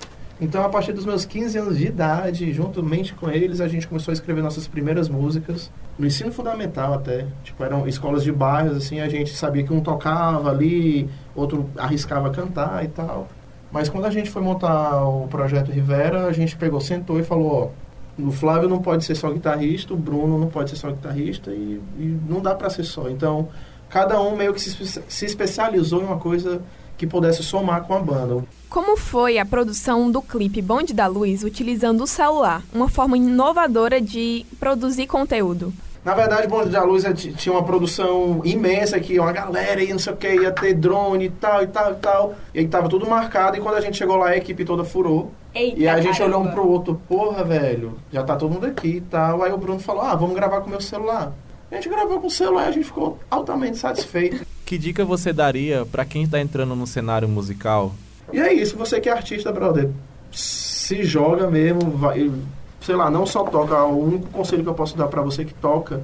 Então, 0.44 0.62
a 0.62 0.68
partir 0.68 0.92
dos 0.92 1.06
meus 1.06 1.24
15 1.24 1.58
anos 1.58 1.78
de 1.78 1.88
idade, 1.88 2.52
juntamente 2.52 3.14
com 3.14 3.30
eles, 3.30 3.62
a 3.62 3.68
gente 3.70 3.88
começou 3.88 4.12
a 4.12 4.14
escrever 4.14 4.44
nossas 4.44 4.68
primeiras 4.68 5.08
músicas. 5.08 5.72
No 5.98 6.06
ensino 6.06 6.34
fundamental 6.34 6.94
até. 6.94 7.26
Tipo, 7.46 7.64
eram 7.64 7.88
escolas 7.88 8.26
de 8.26 8.32
bairros, 8.32 8.76
assim, 8.76 9.00
a 9.00 9.08
gente 9.08 9.34
sabia 9.34 9.64
que 9.64 9.72
um 9.72 9.80
tocava 9.80 10.52
ali, 10.52 11.10
outro 11.34 11.70
arriscava 11.78 12.30
cantar 12.30 12.84
e 12.84 12.90
tal. 12.90 13.30
Mas 13.72 13.88
quando 13.88 14.04
a 14.04 14.12
gente 14.12 14.30
foi 14.30 14.42
montar 14.42 15.06
o 15.06 15.30
projeto 15.30 15.72
Rivera, 15.72 16.26
a 16.28 16.34
gente 16.34 16.58
pegou, 16.58 16.82
sentou 16.82 17.18
e 17.18 17.24
falou, 17.24 17.72
ó, 18.20 18.22
o 18.22 18.30
Flávio 18.30 18.68
não 18.68 18.80
pode 18.80 19.06
ser 19.06 19.16
só 19.16 19.32
guitarrista, 19.32 19.94
o 19.94 19.98
Bruno 19.98 20.38
não 20.38 20.48
pode 20.48 20.72
ser 20.72 20.76
só 20.76 20.92
guitarrista 20.92 21.52
e, 21.52 21.82
e 21.98 22.20
não 22.28 22.42
dá 22.42 22.54
para 22.54 22.70
ser 22.70 22.84
só. 22.84 23.10
Então, 23.10 23.48
cada 23.90 24.22
um 24.22 24.36
meio 24.36 24.54
que 24.54 24.60
se, 24.60 25.02
se 25.08 25.26
especializou 25.26 26.02
em 26.02 26.06
uma 26.06 26.18
coisa 26.18 26.62
que 27.04 27.08
pudesse 27.08 27.44
somar 27.44 27.84
com 27.84 27.94
a 27.94 28.00
banda. 28.00 28.44
Como 28.70 28.96
foi 28.96 29.38
a 29.38 29.46
produção 29.46 30.10
do 30.10 30.22
clipe 30.22 30.62
Bonde 30.62 30.94
da 30.94 31.06
Luz 31.06 31.44
utilizando 31.44 32.02
o 32.02 32.08
celular, 32.08 32.64
uma 32.74 32.88
forma 32.88 33.18
inovadora 33.18 34.00
de 34.00 34.46
produzir 34.58 35.06
conteúdo? 35.06 35.74
Na 36.04 36.14
verdade, 36.14 36.48
Bonde 36.48 36.70
da 36.70 36.84
Luz 36.84 37.04
é 37.04 37.14
tinha 37.14 37.54
uma 37.54 37.64
produção 37.64 38.42
imensa 38.44 38.98
aqui, 38.98 39.20
uma 39.20 39.32
galera 39.32 39.84
e 39.84 39.92
não 39.92 40.00
sei 40.00 40.14
o 40.14 40.16
que, 40.16 40.28
ia 40.28 40.52
ter 40.52 40.74
drone 40.74 41.26
e 41.26 41.30
tal, 41.30 41.62
e 41.64 41.68
tal, 41.68 41.92
e 41.92 41.96
tal. 41.96 42.36
E 42.54 42.60
aí 42.60 42.68
tava 42.68 42.90
tudo 42.90 43.06
marcado, 43.06 43.58
e 43.58 43.60
quando 43.62 43.76
a 43.76 43.82
gente 43.82 43.98
chegou 43.98 44.16
lá, 44.16 44.30
a 44.30 44.38
equipe 44.38 44.66
toda 44.66 44.84
furou. 44.84 45.32
Eita, 45.54 45.80
e 45.80 45.88
a 45.88 46.02
gente 46.02 46.18
caramba. 46.18 46.38
olhou 46.38 46.50
um 46.50 46.54
pro 46.54 46.68
outro, 46.68 47.02
porra, 47.08 47.44
velho, 47.44 48.00
já 48.12 48.24
tá 48.24 48.36
todo 48.36 48.52
mundo 48.52 48.66
aqui 48.66 48.96
e 48.98 49.02
tal. 49.02 49.44
Aí 49.44 49.52
o 49.52 49.58
Bruno 49.58 49.80
falou, 49.80 50.02
ah, 50.04 50.16
vamos 50.16 50.36
gravar 50.36 50.62
com 50.62 50.68
o 50.68 50.72
meu 50.72 50.82
celular. 50.82 51.32
A 51.74 51.78
gente 51.78 51.90
gravou 51.90 52.20
com 52.22 52.28
o 52.28 52.30
celular 52.30 52.66
e 52.66 52.68
a 52.68 52.72
gente 52.72 52.86
ficou 52.86 53.18
altamente 53.32 53.80
satisfeito. 53.80 54.46
Que 54.64 54.78
dica 54.78 55.04
você 55.04 55.34
daria 55.34 55.84
para 55.88 56.06
quem 56.06 56.22
está 56.22 56.40
entrando 56.40 56.76
no 56.76 56.86
cenário 56.86 57.28
musical? 57.28 57.96
E 58.32 58.40
é 58.40 58.54
isso, 58.54 58.78
você 58.78 59.02
que 59.02 59.10
é 59.10 59.12
artista, 59.12 59.52
brother, 59.52 59.90
se 60.32 61.04
joga 61.04 61.50
mesmo, 61.50 61.90
vai, 61.90 62.32
sei 62.80 62.96
lá, 62.96 63.10
não 63.10 63.26
só 63.26 63.44
toca. 63.44 63.84
O 63.86 64.06
único 64.06 64.28
conselho 64.28 64.62
que 64.62 64.70
eu 64.70 64.76
posso 64.76 64.96
dar 64.96 65.08
para 65.08 65.24
você 65.24 65.44
que 65.44 65.54
toca, 65.56 66.04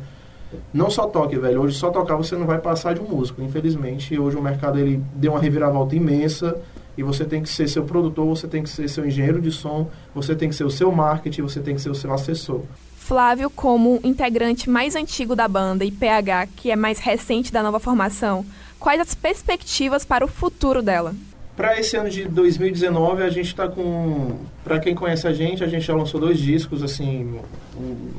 não 0.74 0.90
só 0.90 1.06
toque, 1.06 1.38
velho. 1.38 1.62
Hoje 1.62 1.78
só 1.78 1.92
tocar 1.92 2.16
você 2.16 2.36
não 2.36 2.48
vai 2.48 2.58
passar 2.58 2.96
de 2.96 3.02
um 3.02 3.08
músico, 3.08 3.40
infelizmente. 3.44 4.18
Hoje 4.18 4.38
o 4.38 4.42
mercado 4.42 4.80
ele 4.80 5.00
deu 5.14 5.34
uma 5.34 5.40
reviravolta 5.40 5.96
imensa 5.96 6.60
e 6.98 7.04
você 7.04 7.26
tem 7.26 7.44
que 7.44 7.50
ser 7.50 7.70
seu 7.70 7.84
produtor, 7.84 8.26
você 8.26 8.48
tem 8.48 8.64
que 8.64 8.70
ser 8.72 8.90
seu 8.90 9.06
engenheiro 9.06 9.40
de 9.40 9.52
som, 9.52 9.88
você 10.16 10.36
tem 10.36 10.50
que 10.50 10.56
ser 10.56 10.64
o 10.64 10.72
seu 10.72 10.92
marketing, 10.92 11.44
você 11.44 11.60
tem 11.60 11.76
que 11.76 11.82
ser 11.82 11.92
o 11.92 11.96
seu 11.96 12.12
assessor. 12.12 12.64
Flávio, 13.10 13.50
como 13.50 14.00
integrante 14.04 14.70
mais 14.70 14.96
antigo 14.96 15.36
da 15.36 15.48
banda, 15.48 15.84
e 15.84 15.90
PH, 15.90 16.46
que 16.56 16.70
é 16.70 16.76
mais 16.76 17.00
recente 17.00 17.52
da 17.52 17.64
nova 17.64 17.80
formação, 17.80 18.46
quais 18.80 19.02
as 19.02 19.16
perspectivas 19.16 20.06
para 20.06 20.24
o 20.24 20.28
futuro 20.28 20.80
dela? 20.80 21.16
Para 21.58 21.80
esse 21.80 21.98
ano 21.98 22.08
de 22.08 22.26
2019, 22.26 23.24
a 23.24 23.30
gente 23.32 23.48
está 23.48 23.68
com. 23.68 24.38
Para 24.64 24.80
quem 24.80 24.94
conhece 24.94 25.28
a 25.28 25.34
gente, 25.34 25.64
a 25.64 25.68
gente 25.68 25.88
já 25.88 25.96
lançou 25.96 26.22
dois 26.22 26.38
discos, 26.38 26.84
assim, 26.84 27.40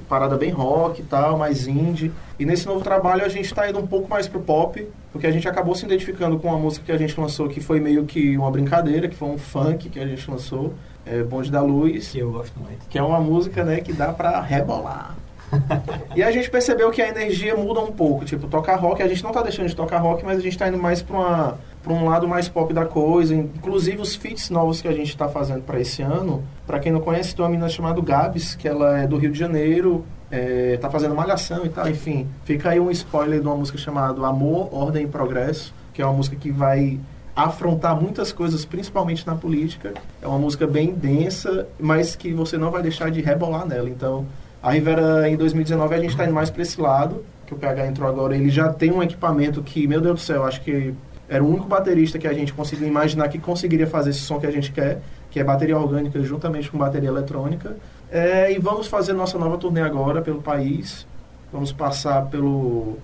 parada 0.09 0.37
bem 0.37 0.50
rock 0.50 1.02
e 1.02 1.04
tal, 1.04 1.38
mais 1.38 1.68
indie. 1.68 2.11
E 2.37 2.44
nesse 2.44 2.66
novo 2.66 2.82
trabalho 2.82 3.25
a 3.25 3.28
gente 3.28 3.44
está 3.44 3.70
indo 3.70 3.78
um 3.78 3.87
pouco 3.87 4.11
mais 4.11 4.26
pro 4.26 4.40
pop, 4.40 4.85
porque 5.12 5.26
a 5.28 5.30
gente 5.30 5.47
acabou 5.47 5.76
se 5.76 5.87
identificando 5.87 6.37
com 6.40 6.52
a 6.52 6.59
música 6.59 6.85
que 6.85 6.92
a 6.92 6.99
gente 6.99 7.18
lançou, 7.18 7.49
que 7.49 7.61
foi 7.61 7.78
meio 7.78 8.06
que 8.06 8.37
uma 8.37 8.50
brincadeira, 8.50 9.06
que 9.06 9.14
foi 9.14 9.28
um 9.28 9.38
funk 9.38 9.88
que 9.88 10.00
a 10.00 10.06
gente 10.06 10.28
lançou, 10.28 10.75
é 11.11 11.23
Bonde 11.23 11.50
da 11.50 11.61
Luz. 11.61 12.09
Que 12.09 12.19
eu 12.19 12.31
gosto 12.31 12.59
muito. 12.59 12.88
Que 12.88 12.99
é 12.99 13.02
uma 13.02 13.21
música, 13.21 13.64
né, 13.64 13.81
que 13.81 13.93
dá 13.93 14.12
para 14.12 14.40
rebolar. 14.40 15.17
e 16.14 16.23
a 16.23 16.31
gente 16.31 16.49
percebeu 16.49 16.90
que 16.90 17.02
a 17.02 17.09
energia 17.09 17.57
muda 17.57 17.81
um 17.81 17.90
pouco, 17.90 18.25
tipo, 18.25 18.47
tocar 18.47 18.76
rock, 18.76 19.02
a 19.02 19.09
gente 19.09 19.23
não 19.23 19.33
tá 19.33 19.43
deixando 19.43 19.69
de 19.69 19.75
tocar 19.75 19.99
rock, 19.99 20.25
mas 20.25 20.38
a 20.38 20.40
gente 20.40 20.57
tá 20.57 20.69
indo 20.69 20.79
mais 20.79 21.02
para 21.02 21.17
uma 21.17 21.59
para 21.83 21.95
um 21.95 22.07
lado 22.07 22.29
mais 22.29 22.47
pop 22.47 22.75
da 22.75 22.85
coisa, 22.85 23.35
inclusive 23.35 24.02
os 24.02 24.14
feats 24.14 24.50
novos 24.50 24.83
que 24.83 24.88
a 24.88 24.93
gente 24.93 25.09
está 25.09 25.29
fazendo 25.29 25.62
para 25.62 25.81
esse 25.81 26.02
ano. 26.02 26.45
Para 26.67 26.79
quem 26.79 26.93
não 26.93 27.00
conhece, 27.00 27.35
tem 27.35 27.43
uma 27.43 27.50
menina 27.50 27.71
chamada 27.71 28.00
Gabs, 28.02 28.55
que 28.55 28.69
ela 28.69 28.99
é 28.99 29.07
do 29.07 29.17
Rio 29.17 29.33
de 29.33 29.38
Janeiro, 29.38 30.05
é, 30.31 30.76
tá 30.76 30.90
fazendo 30.90 31.14
malhação 31.14 31.64
e 31.64 31.71
tal, 31.71 31.88
enfim. 31.88 32.29
Fica 32.45 32.71
aí 32.71 32.79
um 32.79 32.90
spoiler 32.90 33.40
de 33.40 33.47
uma 33.47 33.57
música 33.57 33.79
chamada 33.79 34.25
Amor, 34.26 34.69
Ordem 34.73 35.05
e 35.05 35.09
Progresso, 35.09 35.75
que 35.95 36.02
é 36.02 36.05
uma 36.05 36.14
música 36.14 36.37
que 36.37 36.50
vai 36.50 37.00
afrontar 37.44 38.00
muitas 38.00 38.32
coisas, 38.32 38.64
principalmente 38.64 39.26
na 39.26 39.35
política. 39.35 39.94
É 40.20 40.26
uma 40.26 40.38
música 40.38 40.66
bem 40.66 40.92
densa, 40.92 41.66
mas 41.78 42.16
que 42.16 42.32
você 42.32 42.56
não 42.59 42.70
vai 42.70 42.82
deixar 42.82 43.11
de 43.11 43.20
rebolar 43.20 43.66
nela. 43.66 43.88
Então, 43.88 44.26
a 44.62 44.73
Rivera 44.73 45.28
em 45.28 45.37
2019 45.37 45.94
a 45.94 45.99
gente 45.99 46.11
está 46.11 46.25
indo 46.25 46.35
mais 46.35 46.50
para 46.50 46.62
esse 46.62 46.80
lado, 46.80 47.25
que 47.47 47.54
o 47.54 47.56
PH 47.56 47.87
entrou 47.87 48.09
agora. 48.09 48.35
Ele 48.35 48.50
já 48.50 48.73
tem 48.73 48.92
um 48.92 49.02
equipamento 49.02 49.62
que, 49.62 49.87
meu 49.87 50.00
Deus 50.00 50.20
do 50.20 50.25
céu, 50.25 50.44
acho 50.44 50.61
que 50.61 50.94
era 51.28 51.42
o 51.42 51.49
único 51.49 51.66
baterista 51.66 52.18
que 52.18 52.26
a 52.26 52.32
gente 52.32 52.52
conseguiu 52.52 52.88
imaginar 52.88 53.28
que 53.28 53.38
conseguiria 53.38 53.87
fazer 53.87 54.11
esse 54.11 54.20
som 54.20 54.40
que 54.40 54.47
a 54.47 54.50
gente 54.50 54.73
quer, 54.73 55.00
que 55.30 55.38
é 55.38 55.44
bateria 55.44 55.78
orgânica 55.78 56.20
juntamente 56.23 56.70
com 56.70 56.76
bateria 56.76 57.09
eletrônica. 57.09 57.76
É, 58.11 58.52
e 58.52 58.59
vamos 58.59 58.88
fazer 58.88 59.12
nossa 59.12 59.38
nova 59.38 59.56
turnê 59.56 59.80
agora 59.80 60.20
pelo 60.20 60.42
país. 60.42 61.06
Vamos 61.52 61.73
passar 61.73 62.26
pelo 62.26 62.99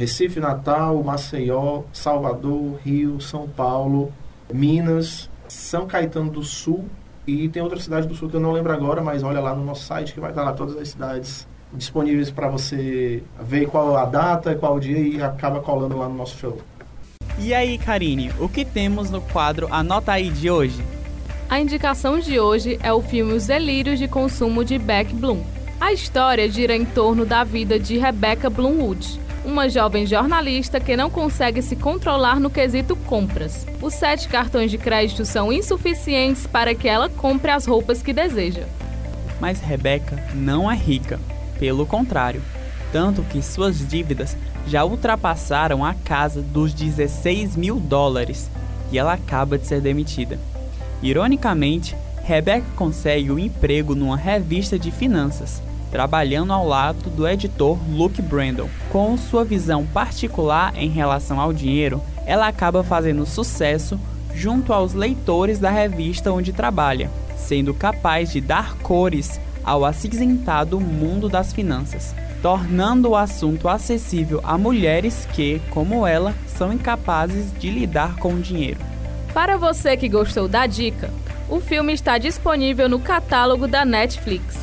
Recife, 0.00 0.40
Natal, 0.40 1.02
Maceió, 1.02 1.82
Salvador, 1.92 2.78
Rio, 2.82 3.20
São 3.20 3.46
Paulo, 3.46 4.10
Minas, 4.50 5.28
São 5.46 5.86
Caetano 5.86 6.30
do 6.30 6.42
Sul 6.42 6.86
e 7.26 7.50
tem 7.50 7.62
outra 7.62 7.78
cidade 7.78 8.08
do 8.08 8.14
Sul 8.14 8.30
que 8.30 8.36
eu 8.36 8.40
não 8.40 8.50
lembro 8.50 8.72
agora, 8.72 9.02
mas 9.02 9.22
olha 9.22 9.40
lá 9.40 9.54
no 9.54 9.62
nosso 9.62 9.84
site 9.84 10.14
que 10.14 10.20
vai 10.20 10.30
estar 10.30 10.42
lá 10.42 10.54
todas 10.54 10.74
as 10.78 10.88
cidades 10.88 11.46
disponíveis 11.74 12.30
para 12.30 12.48
você 12.48 13.22
ver 13.42 13.66
qual 13.66 13.94
a 13.94 14.06
data, 14.06 14.54
qual 14.54 14.76
o 14.76 14.80
dia 14.80 14.98
e 14.98 15.22
acaba 15.22 15.60
colando 15.60 15.98
lá 15.98 16.08
no 16.08 16.14
nosso 16.14 16.38
show. 16.38 16.58
E 17.38 17.52
aí, 17.52 17.76
Karine, 17.76 18.32
o 18.40 18.48
que 18.48 18.64
temos 18.64 19.10
no 19.10 19.20
quadro 19.20 19.68
Anota 19.70 20.12
aí 20.12 20.30
de 20.30 20.50
hoje? 20.50 20.82
A 21.46 21.60
indicação 21.60 22.18
de 22.18 22.40
hoje 22.40 22.78
é 22.82 22.90
o 22.90 23.02
filme 23.02 23.34
Os 23.34 23.48
Delírios 23.48 23.98
de 23.98 24.08
Consumo 24.08 24.64
de 24.64 24.78
Beck 24.78 25.12
Bloom. 25.12 25.42
A 25.78 25.92
história 25.92 26.48
gira 26.50 26.74
em 26.74 26.86
torno 26.86 27.26
da 27.26 27.44
vida 27.44 27.78
de 27.78 27.98
Rebecca 27.98 28.48
Bloomwood, 28.48 29.20
uma 29.44 29.68
jovem 29.68 30.06
jornalista 30.06 30.80
que 30.80 30.96
não 30.96 31.10
consegue 31.10 31.62
se 31.62 31.76
controlar 31.76 32.38
no 32.38 32.50
quesito 32.50 32.94
compras. 32.94 33.66
Os 33.80 33.94
sete 33.94 34.28
cartões 34.28 34.70
de 34.70 34.78
crédito 34.78 35.24
são 35.24 35.52
insuficientes 35.52 36.46
para 36.46 36.74
que 36.74 36.88
ela 36.88 37.08
compre 37.08 37.50
as 37.50 37.66
roupas 37.66 38.02
que 38.02 38.12
deseja. 38.12 38.64
Mas 39.40 39.60
Rebecca 39.60 40.22
não 40.34 40.70
é 40.70 40.76
rica, 40.76 41.18
pelo 41.58 41.86
contrário, 41.86 42.42
tanto 42.92 43.22
que 43.22 43.42
suas 43.42 43.86
dívidas 43.88 44.36
já 44.66 44.84
ultrapassaram 44.84 45.84
a 45.84 45.94
casa 45.94 46.42
dos 46.42 46.74
16 46.74 47.56
mil 47.56 47.80
dólares 47.80 48.50
e 48.92 48.98
ela 48.98 49.14
acaba 49.14 49.56
de 49.56 49.66
ser 49.66 49.80
demitida. 49.80 50.38
Ironicamente, 51.02 51.96
Rebecca 52.22 52.66
consegue 52.76 53.30
o 53.30 53.36
um 53.36 53.38
emprego 53.38 53.94
numa 53.94 54.16
revista 54.16 54.78
de 54.78 54.90
finanças, 54.90 55.62
trabalhando 55.90 56.52
ao 56.52 56.66
lado 56.66 57.10
do 57.10 57.26
editor 57.26 57.78
Luke 57.90 58.22
Brandon. 58.22 58.68
Com 58.90 59.16
sua 59.16 59.44
visão 59.44 59.86
particular 59.86 60.72
em 60.76 60.88
relação 60.88 61.40
ao 61.40 61.52
dinheiro, 61.52 62.02
ela 62.26 62.48
acaba 62.48 62.82
fazendo 62.84 63.26
sucesso 63.26 63.98
junto 64.34 64.72
aos 64.72 64.94
leitores 64.94 65.58
da 65.58 65.70
revista 65.70 66.32
onde 66.32 66.52
trabalha, 66.52 67.10
sendo 67.36 67.74
capaz 67.74 68.30
de 68.30 68.40
dar 68.40 68.76
cores 68.76 69.40
ao 69.64 69.84
acinzentado 69.84 70.80
mundo 70.80 71.28
das 71.28 71.52
finanças 71.52 72.14
tornando 72.42 73.10
o 73.10 73.16
assunto 73.16 73.68
acessível 73.68 74.40
a 74.42 74.56
mulheres 74.56 75.26
que, 75.32 75.60
como 75.70 76.06
ela, 76.06 76.34
são 76.46 76.72
incapazes 76.72 77.52
de 77.58 77.70
lidar 77.70 78.16
com 78.16 78.34
o 78.34 78.40
dinheiro. 78.40 78.80
Para 79.32 79.56
você 79.56 79.96
que 79.96 80.08
gostou 80.08 80.48
da 80.48 80.66
dica, 80.66 81.10
o 81.48 81.60
filme 81.60 81.92
está 81.92 82.18
disponível 82.18 82.88
no 82.88 82.98
catálogo 82.98 83.68
da 83.68 83.84
Netflix. 83.84 84.58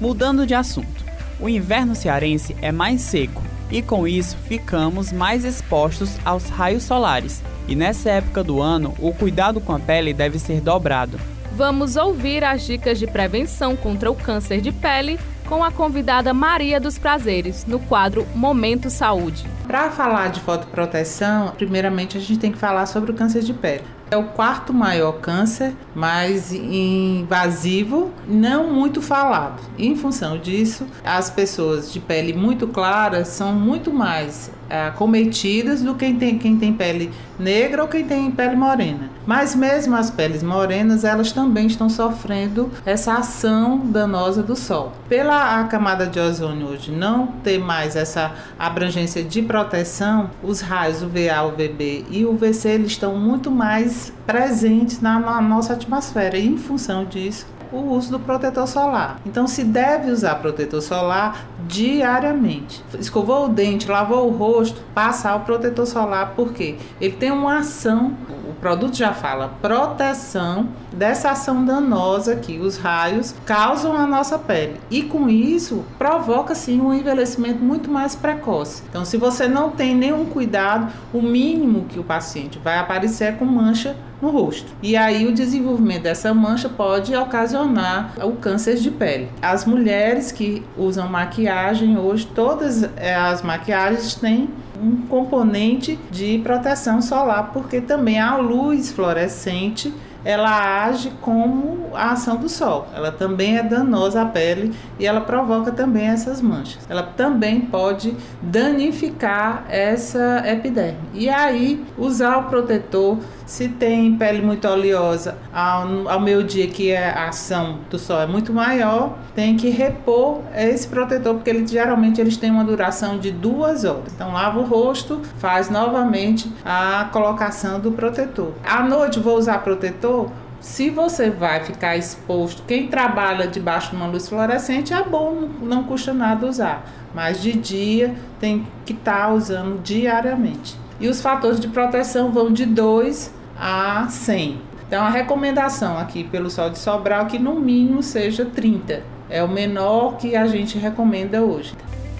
Mudando 0.00 0.46
de 0.46 0.54
assunto, 0.54 1.04
o 1.38 1.46
inverno 1.46 1.94
cearense 1.94 2.56
é 2.62 2.72
mais 2.72 3.02
seco 3.02 3.42
e 3.70 3.82
com 3.82 4.08
isso 4.08 4.34
ficamos 4.48 5.12
mais 5.12 5.44
expostos 5.44 6.16
aos 6.24 6.48
raios 6.48 6.84
solares. 6.84 7.42
E 7.68 7.76
nessa 7.76 8.08
época 8.10 8.42
do 8.42 8.62
ano, 8.62 8.94
o 8.98 9.12
cuidado 9.12 9.60
com 9.60 9.74
a 9.74 9.78
pele 9.78 10.14
deve 10.14 10.38
ser 10.38 10.62
dobrado. 10.62 11.20
vamos 11.52 11.96
ouvir 11.96 12.42
as 12.42 12.62
dicas 12.62 12.98
de 12.98 13.06
prevenção 13.06 13.76
contra 13.76 14.10
o 14.10 14.14
câncer 14.14 14.62
de 14.62 14.72
pele 14.72 15.20
com 15.46 15.62
a 15.62 15.70
convidada 15.70 16.32
Maria 16.32 16.80
dos 16.80 16.96
Prazeres, 16.96 17.66
no 17.66 17.78
quadro 17.78 18.26
Momento 18.34 18.88
Saúde. 18.88 19.44
Para 19.66 19.90
falar 19.90 20.28
de 20.28 20.40
fotoproteção, 20.40 21.52
primeiramente 21.56 22.16
a 22.16 22.20
gente 22.20 22.38
tem 22.38 22.52
que 22.52 22.56
falar 22.56 22.86
sobre 22.86 23.10
o 23.10 23.14
câncer 23.14 23.42
de 23.42 23.52
pele. 23.52 23.84
É 24.10 24.16
o 24.16 24.24
quarto 24.24 24.74
maior 24.74 25.20
câncer, 25.20 25.72
mais 25.94 26.52
invasivo, 26.52 28.10
não 28.26 28.68
muito 28.68 29.00
falado. 29.00 29.62
Em 29.78 29.94
função 29.94 30.36
disso, 30.36 30.84
as 31.04 31.30
pessoas 31.30 31.92
de 31.92 32.00
pele 32.00 32.32
muito 32.32 32.66
clara 32.66 33.24
são 33.24 33.52
muito 33.52 33.92
mais 33.92 34.50
é, 34.70 34.90
cometidas 34.92 35.82
do 35.82 35.94
que 35.94 36.10
quem 36.10 36.16
tem, 36.16 36.38
quem 36.38 36.56
tem 36.56 36.72
pele 36.72 37.10
negra 37.38 37.82
ou 37.82 37.88
quem 37.88 38.04
tem 38.04 38.30
pele 38.30 38.56
morena. 38.56 39.10
Mas 39.26 39.54
mesmo 39.54 39.94
as 39.96 40.10
peles 40.10 40.42
morenas, 40.42 41.04
elas 41.04 41.32
também 41.32 41.66
estão 41.66 41.88
sofrendo 41.88 42.70
essa 42.84 43.14
ação 43.14 43.78
danosa 43.78 44.42
do 44.42 44.56
sol. 44.56 44.92
Pela 45.08 45.64
camada 45.64 46.06
de 46.06 46.18
ozônio 46.18 46.68
hoje 46.68 46.90
não 46.90 47.26
ter 47.26 47.58
mais 47.58 47.96
essa 47.96 48.32
abrangência 48.58 49.22
de 49.22 49.42
proteção, 49.42 50.30
os 50.42 50.60
raios 50.60 51.02
UVA, 51.02 51.42
UVB 51.46 52.06
e 52.10 52.24
UVC 52.24 52.68
eles 52.70 52.92
estão 52.92 53.16
muito 53.16 53.50
mais 53.50 54.12
presentes 54.26 55.00
na, 55.00 55.18
na 55.18 55.40
nossa 55.40 55.74
atmosfera. 55.74 56.36
E 56.36 56.46
em 56.46 56.56
função 56.56 57.04
disso, 57.04 57.46
o 57.72 57.78
uso 57.78 58.10
do 58.10 58.20
protetor 58.20 58.66
solar. 58.66 59.20
Então 59.24 59.46
se 59.46 59.64
deve 59.64 60.10
usar 60.10 60.36
protetor 60.36 60.82
solar 60.82 61.46
diariamente. 61.66 62.84
Escovou 62.98 63.46
o 63.46 63.48
dente, 63.48 63.88
lavou 63.88 64.28
o 64.28 64.36
rosto, 64.36 64.80
passar 64.94 65.36
o 65.36 65.40
protetor 65.40 65.86
solar 65.86 66.32
porque 66.34 66.76
ele 67.00 67.14
tem 67.16 67.30
uma 67.30 67.58
ação, 67.58 68.14
produto 68.60 68.96
já 68.96 69.12
fala, 69.12 69.54
proteção 69.60 70.68
dessa 70.92 71.30
ação 71.30 71.64
danosa 71.64 72.36
que 72.36 72.58
os 72.58 72.76
raios 72.76 73.34
causam 73.46 73.96
à 73.96 74.06
nossa 74.06 74.38
pele. 74.38 74.80
E 74.90 75.02
com 75.02 75.28
isso 75.28 75.84
provoca 75.98 76.54
sim 76.54 76.80
um 76.80 76.92
envelhecimento 76.92 77.62
muito 77.62 77.90
mais 77.90 78.14
precoce. 78.14 78.82
Então 78.88 79.04
se 79.04 79.16
você 79.16 79.48
não 79.48 79.70
tem 79.70 79.94
nenhum 79.94 80.26
cuidado, 80.26 80.92
o 81.12 81.22
mínimo 81.22 81.86
que 81.88 81.98
o 81.98 82.04
paciente 82.04 82.58
vai 82.58 82.78
aparecer 82.78 83.24
é 83.24 83.32
com 83.32 83.44
mancha 83.44 83.96
no 84.20 84.30
rosto. 84.30 84.70
E 84.82 84.96
aí 84.96 85.26
o 85.26 85.32
desenvolvimento 85.32 86.02
dessa 86.02 86.32
mancha 86.34 86.68
pode 86.68 87.14
ocasionar 87.16 88.12
o 88.22 88.32
câncer 88.32 88.76
de 88.76 88.90
pele. 88.90 89.28
As 89.40 89.64
mulheres 89.64 90.30
que 90.30 90.62
usam 90.76 91.08
maquiagem 91.08 91.98
hoje, 91.98 92.26
todas 92.26 92.82
eh, 92.82 93.14
as 93.14 93.42
maquiagens 93.42 94.14
têm 94.14 94.50
um 94.82 95.06
componente 95.06 95.98
de 96.10 96.38
proteção 96.38 97.02
solar, 97.02 97.50
porque 97.52 97.80
também 97.80 98.18
a 98.18 98.36
luz 98.36 98.90
fluorescente 98.90 99.92
ela 100.24 100.84
age 100.84 101.12
como 101.20 101.88
a 101.94 102.12
ação 102.12 102.36
do 102.36 102.48
sol. 102.48 102.88
Ela 102.94 103.10
também 103.10 103.56
é 103.56 103.62
danosa 103.62 104.22
à 104.22 104.26
pele 104.26 104.74
e 104.98 105.06
ela 105.06 105.20
provoca 105.20 105.72
também 105.72 106.06
essas 106.06 106.40
manchas. 106.42 106.86
Ela 106.88 107.02
também 107.02 107.60
pode 107.60 108.14
danificar 108.42 109.64
essa 109.68 110.42
epiderme. 110.46 111.00
E 111.14 111.28
aí, 111.28 111.84
usar 111.96 112.36
o 112.38 112.42
protetor, 112.44 113.18
se 113.50 113.68
tem 113.68 114.14
pele 114.14 114.40
muito 114.40 114.68
oleosa, 114.68 115.36
ao, 115.52 116.08
ao 116.08 116.20
meio 116.20 116.44
dia 116.44 116.68
que 116.68 116.92
é 116.92 117.10
a 117.10 117.30
ação 117.30 117.80
do 117.90 117.98
sol 117.98 118.20
é 118.20 118.26
muito 118.26 118.52
maior, 118.52 119.18
tem 119.34 119.56
que 119.56 119.68
repor 119.70 120.38
esse 120.54 120.86
protetor, 120.86 121.34
porque 121.34 121.50
ele, 121.50 121.66
geralmente 121.66 122.20
eles 122.20 122.36
têm 122.36 122.48
uma 122.48 122.62
duração 122.62 123.18
de 123.18 123.32
duas 123.32 123.84
horas. 123.84 124.12
Então, 124.14 124.32
lava 124.32 124.60
o 124.60 124.62
rosto, 124.62 125.20
faz 125.38 125.68
novamente 125.68 126.48
a 126.64 127.08
colocação 127.12 127.80
do 127.80 127.90
protetor. 127.90 128.52
À 128.64 128.84
noite, 128.84 129.18
vou 129.18 129.36
usar 129.36 129.58
protetor 129.58 130.30
se 130.60 130.88
você 130.88 131.28
vai 131.28 131.64
ficar 131.64 131.96
exposto, 131.96 132.62
quem 132.68 132.86
trabalha 132.86 133.48
debaixo 133.48 133.90
de 133.90 133.96
uma 133.96 134.06
luz 134.06 134.28
fluorescente 134.28 134.94
é 134.94 135.02
bom, 135.02 135.48
não 135.60 135.82
custa 135.82 136.12
nada 136.12 136.46
usar, 136.46 136.88
mas 137.12 137.42
de 137.42 137.52
dia 137.54 138.14
tem 138.38 138.64
que 138.84 138.92
estar 138.92 139.26
tá 139.26 139.32
usando 139.32 139.82
diariamente. 139.82 140.78
E 141.00 141.08
os 141.08 141.20
fatores 141.20 141.58
de 141.58 141.66
proteção 141.66 142.30
vão 142.30 142.52
de 142.52 142.66
2 142.66 143.39
a 143.60 144.08
100. 144.08 144.58
Então 144.88 145.04
a 145.04 145.10
recomendação 145.10 145.98
aqui 145.98 146.24
pelo 146.24 146.50
Sol 146.50 146.70
de 146.70 146.78
Sobral 146.78 147.26
é 147.26 147.28
que 147.28 147.38
no 147.38 147.60
mínimo 147.60 148.02
seja 148.02 148.44
30. 148.44 149.02
É 149.28 149.44
o 149.44 149.48
menor 149.48 150.16
que 150.16 150.34
a 150.34 150.46
gente 150.46 150.78
recomenda 150.78 151.42
hoje. 151.42 151.74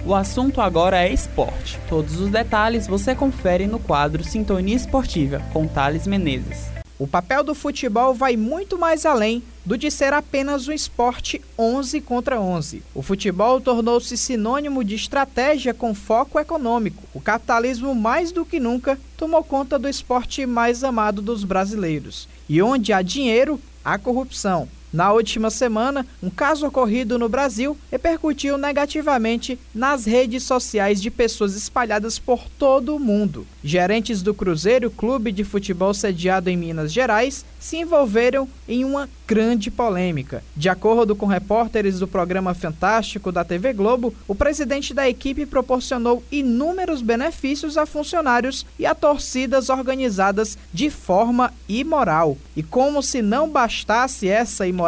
O 0.05 0.15
assunto 0.15 0.61
agora 0.61 0.97
é 1.03 1.11
esporte. 1.11 1.79
Todos 1.89 2.19
os 2.19 2.29
detalhes 2.29 2.87
você 2.87 3.13
confere 3.13 3.67
no 3.67 3.79
quadro 3.79 4.23
Sintonia 4.23 4.75
Esportiva 4.75 5.41
com 5.51 5.67
Thales 5.67 6.07
Menezes. 6.07 6.80
O 7.01 7.07
papel 7.07 7.43
do 7.43 7.55
futebol 7.55 8.13
vai 8.13 8.37
muito 8.37 8.77
mais 8.77 9.07
além 9.07 9.41
do 9.65 9.75
de 9.75 9.89
ser 9.89 10.13
apenas 10.13 10.67
um 10.67 10.71
esporte 10.71 11.41
11 11.57 11.99
contra 11.99 12.39
11. 12.39 12.83
O 12.93 13.01
futebol 13.01 13.59
tornou-se 13.59 14.15
sinônimo 14.15 14.83
de 14.83 14.93
estratégia 14.93 15.73
com 15.73 15.95
foco 15.95 16.39
econômico. 16.39 17.01
O 17.11 17.19
capitalismo, 17.19 17.95
mais 17.95 18.31
do 18.31 18.45
que 18.45 18.59
nunca, 18.59 18.99
tomou 19.17 19.43
conta 19.43 19.79
do 19.79 19.89
esporte 19.89 20.45
mais 20.45 20.83
amado 20.83 21.23
dos 21.23 21.43
brasileiros. 21.43 22.29
E 22.47 22.61
onde 22.61 22.93
há 22.93 23.01
dinheiro, 23.01 23.59
há 23.83 23.97
corrupção. 23.97 24.69
Na 24.91 25.13
última 25.13 25.49
semana, 25.49 26.05
um 26.21 26.29
caso 26.29 26.67
ocorrido 26.67 27.17
no 27.17 27.29
Brasil 27.29 27.77
repercutiu 27.89 28.57
negativamente 28.57 29.57
nas 29.73 30.05
redes 30.05 30.43
sociais 30.43 31.01
de 31.01 31.09
pessoas 31.09 31.55
espalhadas 31.55 32.19
por 32.19 32.43
todo 32.57 32.95
o 32.95 32.99
mundo. 32.99 33.47
Gerentes 33.63 34.21
do 34.21 34.33
Cruzeiro, 34.33 34.91
clube 34.91 35.31
de 35.31 35.43
futebol 35.43 35.93
sediado 35.93 36.49
em 36.49 36.57
Minas 36.57 36.91
Gerais, 36.91 37.45
se 37.59 37.77
envolveram 37.77 38.49
em 38.67 38.83
uma 38.83 39.07
grande 39.27 39.71
polêmica. 39.71 40.43
De 40.57 40.67
acordo 40.67 41.15
com 41.15 41.25
repórteres 41.25 41.99
do 41.99 42.07
programa 42.07 42.53
Fantástico 42.53 43.31
da 43.31 43.45
TV 43.45 43.71
Globo, 43.71 44.13
o 44.27 44.35
presidente 44.35 44.93
da 44.93 45.07
equipe 45.07 45.45
proporcionou 45.45 46.23
inúmeros 46.31 47.01
benefícios 47.01 47.77
a 47.77 47.85
funcionários 47.85 48.65
e 48.77 48.85
a 48.85 48.93
torcidas 48.93 49.69
organizadas 49.69 50.57
de 50.73 50.89
forma 50.89 51.53
imoral. 51.69 52.37
E 52.57 52.63
como 52.63 53.01
se 53.01 53.21
não 53.21 53.47
bastasse 53.47 54.27
essa 54.27 54.67
imoralidade, 54.67 54.80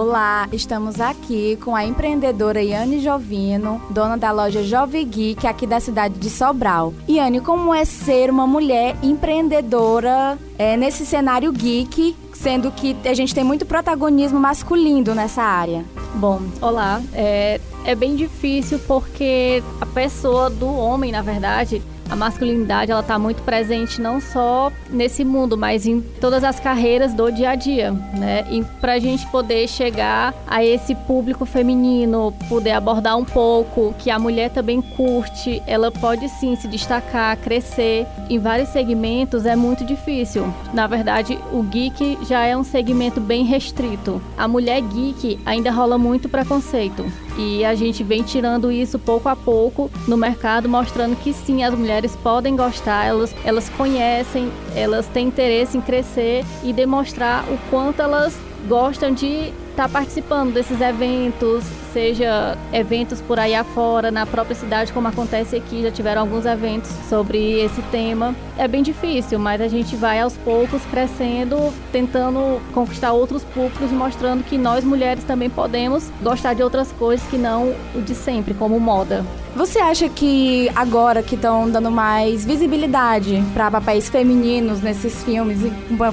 Olá, 0.00 0.48
estamos 0.52 1.00
aqui 1.00 1.56
com 1.56 1.74
a 1.74 1.84
empreendedora 1.84 2.62
Yane 2.62 3.00
Jovino, 3.00 3.82
dona 3.90 4.16
da 4.16 4.30
loja 4.30 4.62
Jovem 4.62 5.04
Geek 5.04 5.44
aqui 5.44 5.66
da 5.66 5.80
cidade 5.80 6.14
de 6.20 6.30
Sobral. 6.30 6.94
Yane, 7.10 7.40
como 7.40 7.74
é 7.74 7.84
ser 7.84 8.30
uma 8.30 8.46
mulher 8.46 8.94
empreendedora 9.02 10.38
é, 10.56 10.76
nesse 10.76 11.04
cenário 11.04 11.50
geek, 11.50 12.14
sendo 12.32 12.70
que 12.70 12.96
a 13.04 13.12
gente 13.12 13.34
tem 13.34 13.42
muito 13.42 13.66
protagonismo 13.66 14.38
masculino 14.38 15.16
nessa 15.16 15.42
área? 15.42 15.84
Bom, 16.14 16.42
olá. 16.62 17.02
É, 17.12 17.60
é 17.84 17.94
bem 17.96 18.14
difícil 18.14 18.78
porque 18.86 19.64
a 19.80 19.86
pessoa 19.86 20.48
do 20.48 20.72
homem, 20.72 21.10
na 21.10 21.22
verdade, 21.22 21.82
a 22.10 22.16
masculinidade 22.16 22.90
ela 22.90 23.00
está 23.00 23.18
muito 23.18 23.42
presente 23.42 24.00
não 24.00 24.20
só 24.20 24.72
nesse 24.90 25.24
mundo, 25.24 25.56
mas 25.56 25.86
em 25.86 26.00
todas 26.00 26.44
as 26.44 26.58
carreiras 26.58 27.14
do 27.14 27.30
dia 27.30 27.50
a 27.50 27.54
dia, 27.54 27.92
né? 27.92 28.46
E 28.50 28.64
para 28.80 28.94
a 28.94 28.98
gente 28.98 29.26
poder 29.28 29.68
chegar 29.68 30.34
a 30.46 30.64
esse 30.64 30.94
público 30.94 31.44
feminino, 31.44 32.32
poder 32.48 32.72
abordar 32.72 33.16
um 33.16 33.24
pouco 33.24 33.94
que 33.98 34.10
a 34.10 34.18
mulher 34.18 34.50
também 34.50 34.80
curte, 34.80 35.62
ela 35.66 35.90
pode 35.90 36.28
sim 36.28 36.56
se 36.56 36.68
destacar, 36.68 37.36
crescer 37.36 38.06
em 38.30 38.38
vários 38.38 38.68
segmentos 38.70 39.46
é 39.46 39.56
muito 39.56 39.84
difícil. 39.84 40.52
Na 40.72 40.86
verdade, 40.86 41.38
o 41.52 41.62
geek 41.62 42.18
já 42.22 42.44
é 42.44 42.56
um 42.56 42.64
segmento 42.64 43.20
bem 43.20 43.44
restrito. 43.44 44.20
A 44.36 44.46
mulher 44.46 44.80
geek 44.80 45.38
ainda 45.44 45.70
rola 45.70 45.98
muito 45.98 46.28
preconceito. 46.28 47.04
E 47.38 47.64
a 47.64 47.74
gente 47.74 48.02
vem 48.02 48.22
tirando 48.22 48.70
isso 48.72 48.98
pouco 48.98 49.28
a 49.28 49.36
pouco 49.36 49.90
no 50.08 50.16
mercado, 50.16 50.68
mostrando 50.68 51.16
que 51.16 51.32
sim, 51.32 51.62
as 51.62 51.72
mulheres 51.72 51.97
podem 52.16 52.56
gostar, 52.56 53.06
elas, 53.06 53.34
elas 53.44 53.68
conhecem, 53.70 54.50
elas 54.74 55.06
têm 55.06 55.28
interesse 55.28 55.76
em 55.76 55.80
crescer 55.80 56.44
e 56.62 56.72
demonstrar 56.72 57.44
o 57.50 57.58
quanto 57.70 58.00
elas 58.00 58.36
gostam 58.68 59.12
de 59.12 59.52
estar 59.78 59.86
tá 59.86 59.88
participando 59.88 60.52
desses 60.52 60.80
eventos, 60.80 61.62
seja 61.92 62.58
eventos 62.72 63.20
por 63.20 63.38
aí 63.38 63.54
afora, 63.54 64.10
na 64.10 64.26
própria 64.26 64.56
cidade, 64.56 64.92
como 64.92 65.06
acontece 65.06 65.54
aqui, 65.54 65.82
já 65.82 65.90
tiveram 65.90 66.22
alguns 66.22 66.44
eventos 66.44 66.90
sobre 67.08 67.60
esse 67.60 67.80
tema. 67.82 68.34
É 68.56 68.66
bem 68.66 68.82
difícil, 68.82 69.38
mas 69.38 69.60
a 69.60 69.68
gente 69.68 69.94
vai 69.94 70.20
aos 70.20 70.36
poucos 70.38 70.82
crescendo, 70.86 71.72
tentando 71.92 72.60
conquistar 72.74 73.12
outros 73.12 73.44
públicos, 73.44 73.92
mostrando 73.92 74.42
que 74.42 74.58
nós 74.58 74.84
mulheres 74.84 75.22
também 75.22 75.48
podemos 75.48 76.10
gostar 76.20 76.54
de 76.54 76.62
outras 76.62 76.90
coisas 76.90 77.24
que 77.28 77.38
não 77.38 77.72
o 77.94 78.00
de 78.00 78.16
sempre, 78.16 78.54
como 78.54 78.80
moda. 78.80 79.24
Você 79.54 79.78
acha 79.78 80.08
que 80.08 80.70
agora 80.74 81.22
que 81.22 81.34
estão 81.34 81.68
dando 81.68 81.90
mais 81.90 82.44
visibilidade 82.44 83.42
para 83.54 83.70
papéis 83.70 84.08
femininos 84.08 84.80
nesses 84.80 85.24
filmes, 85.24 85.58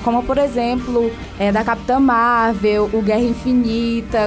como 0.04 0.24
por 0.24 0.38
exemplo 0.38 1.12
é, 1.38 1.52
da 1.52 1.64
Capitã 1.64 2.00
Marvel, 2.00 2.90
o 2.92 3.02
Guerra 3.02 3.22
Infinita 3.22 3.55